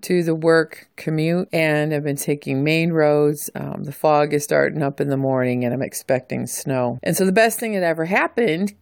to 0.00 0.22
the 0.22 0.34
work 0.34 0.88
commute, 0.96 1.48
and 1.52 1.92
I've 1.92 2.04
been 2.04 2.16
taking 2.16 2.64
main 2.64 2.92
roads. 2.92 3.50
Um, 3.54 3.84
the 3.84 3.92
fog 3.92 4.32
is 4.32 4.44
starting 4.44 4.82
up 4.82 5.00
in 5.00 5.08
the 5.08 5.16
morning, 5.16 5.64
and 5.64 5.74
I'm 5.74 5.82
expecting 5.82 6.46
snow. 6.46 6.98
And 7.02 7.16
so 7.16 7.26
the 7.26 7.32
best 7.32 7.58
thing 7.58 7.74
that 7.74 7.82
ever 7.82 8.06
happened 8.06 8.74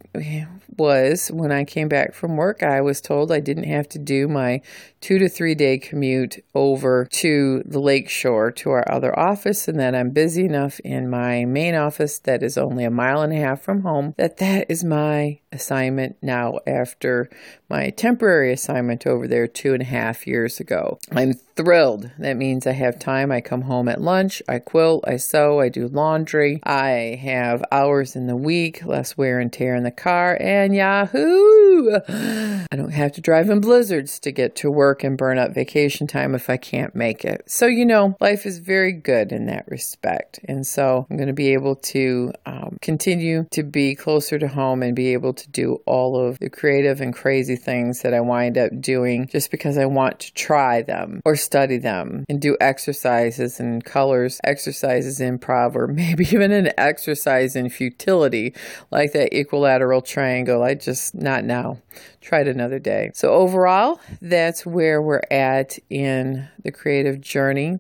was 0.77 1.29
when 1.29 1.51
I 1.51 1.65
came 1.65 1.89
back 1.89 2.13
from 2.13 2.37
work, 2.37 2.63
I 2.63 2.81
was 2.83 3.01
told 3.01 3.33
I 3.33 3.41
didn't 3.41 3.65
have 3.65 3.89
to 3.91 3.99
do 3.99 4.29
my 4.29 4.61
two 5.01 5.19
to 5.19 5.29
three 5.29 5.55
day 5.55 5.79
commute 5.79 6.45
over 6.55 7.07
to 7.13 7.63
the 7.65 7.81
lakeshore 7.81 8.51
to 8.53 8.71
our 8.71 8.85
other 8.93 9.19
office, 9.19 9.69
and 9.69 9.81
that 9.81 9.95
I'm 9.95 10.11
busy 10.11 10.45
enough 10.45 10.79
in 10.81 11.09
my 11.09 11.45
main 11.45 11.75
office 11.75 12.19
that 12.21 12.43
is 12.43 12.59
only 12.59 12.85
a 12.85 12.91
mile 12.91 13.23
and 13.23 13.33
a 13.33 13.37
half 13.37 13.63
from 13.63 13.83
home 13.83 14.15
that 14.19 14.37
that 14.39 14.67
is 14.71 14.85
my 14.85 15.41
assignment 15.53 16.17
now 16.23 16.59
after 16.67 17.31
my 17.69 17.91
temporary 17.91 18.53
assignment 18.53 19.07
over 19.07 19.27
there 19.27 19.46
two 19.47 19.73
and 19.73 19.83
a 19.83 19.87
half 19.87 20.27
years 20.27 20.61
ago. 20.61 20.99
I'm 21.13 21.35
thrilled. 21.57 22.11
That 22.19 22.37
means 22.37 22.67
I 22.67 22.73
have 22.73 22.99
time. 22.99 23.33
I 23.33 23.41
come 23.41 23.63
home 23.63 23.89
at 23.89 24.01
lunch, 24.01 24.43
I 24.49 24.59
quilt, 24.59 25.05
I 25.07 25.17
sew, 25.17 25.61
I 25.61 25.69
do 25.69 25.89
laundry, 25.89 26.61
I 26.65 27.19
have 27.23 27.65
hours 27.73 28.15
in 28.15 28.27
the 28.27 28.37
week, 28.37 28.85
less 28.85 29.17
wear 29.17 29.41
and 29.41 29.53
tear 29.53 29.75
in 29.75 29.83
the 29.83 29.91
car, 29.91 30.37
and 30.41 30.75
yahoo! 30.75 32.01
I 32.09 32.77
don't 32.77 32.91
have 32.91 33.13
to 33.13 33.21
drive 33.21 33.49
in 33.49 33.61
blizzards 33.61 34.19
to 34.21 34.33
get 34.33 34.57
to 34.57 34.71
work 34.71 35.03
and 35.03 35.17
burn 35.17 35.39
up 35.39 35.55
vacation 35.55 36.07
time 36.07 36.35
if 36.35 36.51
I 36.51 36.57
can't 36.57 36.95
make 36.95 37.25
it. 37.25 37.51
So, 37.51 37.67
you 37.67 37.87
know, 37.87 38.17
life 38.21 38.45
is 38.45 38.59
very 38.59 38.93
good 38.93 39.33
in 39.33 39.47
that 39.47 39.67
respect. 39.69 40.41
And 40.45 40.67
so 40.67 41.07
I'm 41.11 41.17
going 41.17 41.29
to 41.29 41.33
be 41.33 41.53
able 41.53 41.77
to 41.77 42.33
um, 42.45 42.77
continue 42.83 43.47
to 43.53 43.63
be 43.63 43.95
closer 43.95 44.39
to 44.39 44.49
home 44.49 44.83
and 44.83 44.95
be 44.95 45.13
able 45.13 45.33
to 45.35 45.51
do 45.51 45.79
all 45.87 46.17
of 46.17 46.39
the 46.39 46.51
creative 46.51 47.01
and 47.01 47.15
crazy 47.15 47.57
things 47.57 48.03
that 48.03 48.13
I 48.13 48.21
wind 48.21 48.59
up 48.59 48.73
doing 48.81 49.29
just 49.37 49.51
because 49.51 49.77
I 49.77 49.85
want 49.85 50.21
to 50.21 50.33
try 50.33 50.81
them 50.81 51.21
or 51.27 51.37
study 51.37 51.77
them 51.77 52.25
and 52.27 52.41
do 52.41 52.57
exercises 52.59 53.61
and 53.61 53.85
colors, 53.85 54.41
exercises 54.45 55.21
improv, 55.21 55.75
or 55.75 55.87
maybe 56.03 56.25
even 56.25 56.53
an 56.53 56.71
exercise 56.79 57.55
in 57.55 57.69
futility 57.69 58.55
like 58.91 59.13
that 59.13 59.35
equilateral 59.35 60.01
triangle. 60.01 60.63
I 60.63 60.73
just, 60.73 61.15
not 61.15 61.45
now. 61.45 61.83
Try 62.23 62.41
it 62.41 62.49
another 62.49 62.79
day. 62.79 63.11
So, 63.13 63.35
overall, 63.35 64.01
that's 64.23 64.65
where 64.65 65.03
we're 65.03 65.21
at 65.31 65.79
in 65.91 66.49
the 66.65 66.73
creative 66.73 67.21
journey. 67.21 67.79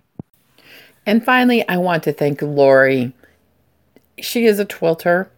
And 1.06 1.24
finally, 1.24 1.68
I 1.68 1.78
want 1.78 2.04
to 2.04 2.14
thank 2.14 2.42
Lori. 2.42 3.14
She 4.20 4.46
is 4.46 4.60
a 4.60 4.66
twilter 4.66 5.30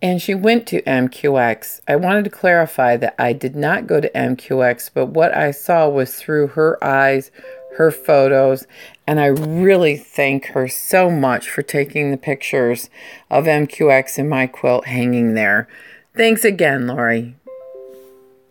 and 0.00 0.20
she 0.20 0.34
went 0.34 0.66
to 0.68 0.82
MQX. 0.82 1.80
I 1.86 1.96
wanted 1.96 2.24
to 2.24 2.30
clarify 2.30 2.96
that 2.96 3.14
I 3.18 3.32
did 3.32 3.54
not 3.54 3.86
go 3.86 4.00
to 4.00 4.10
MQX, 4.10 4.90
but 4.92 5.06
what 5.06 5.34
I 5.34 5.52
saw 5.52 5.88
was 5.88 6.16
through 6.16 6.48
her 6.48 6.82
eyes, 6.82 7.30
her 7.76 7.90
photos, 7.90 8.66
and 9.06 9.20
I 9.20 9.26
really 9.26 9.96
thank 9.96 10.46
her 10.46 10.66
so 10.66 11.08
much 11.08 11.48
for 11.48 11.62
taking 11.62 12.10
the 12.10 12.16
pictures 12.16 12.90
of 13.30 13.44
MQX 13.44 14.18
and 14.18 14.28
my 14.28 14.46
quilt 14.48 14.86
hanging 14.86 15.34
there. 15.34 15.68
Thanks 16.16 16.44
again, 16.44 16.88
Lori. 16.88 17.36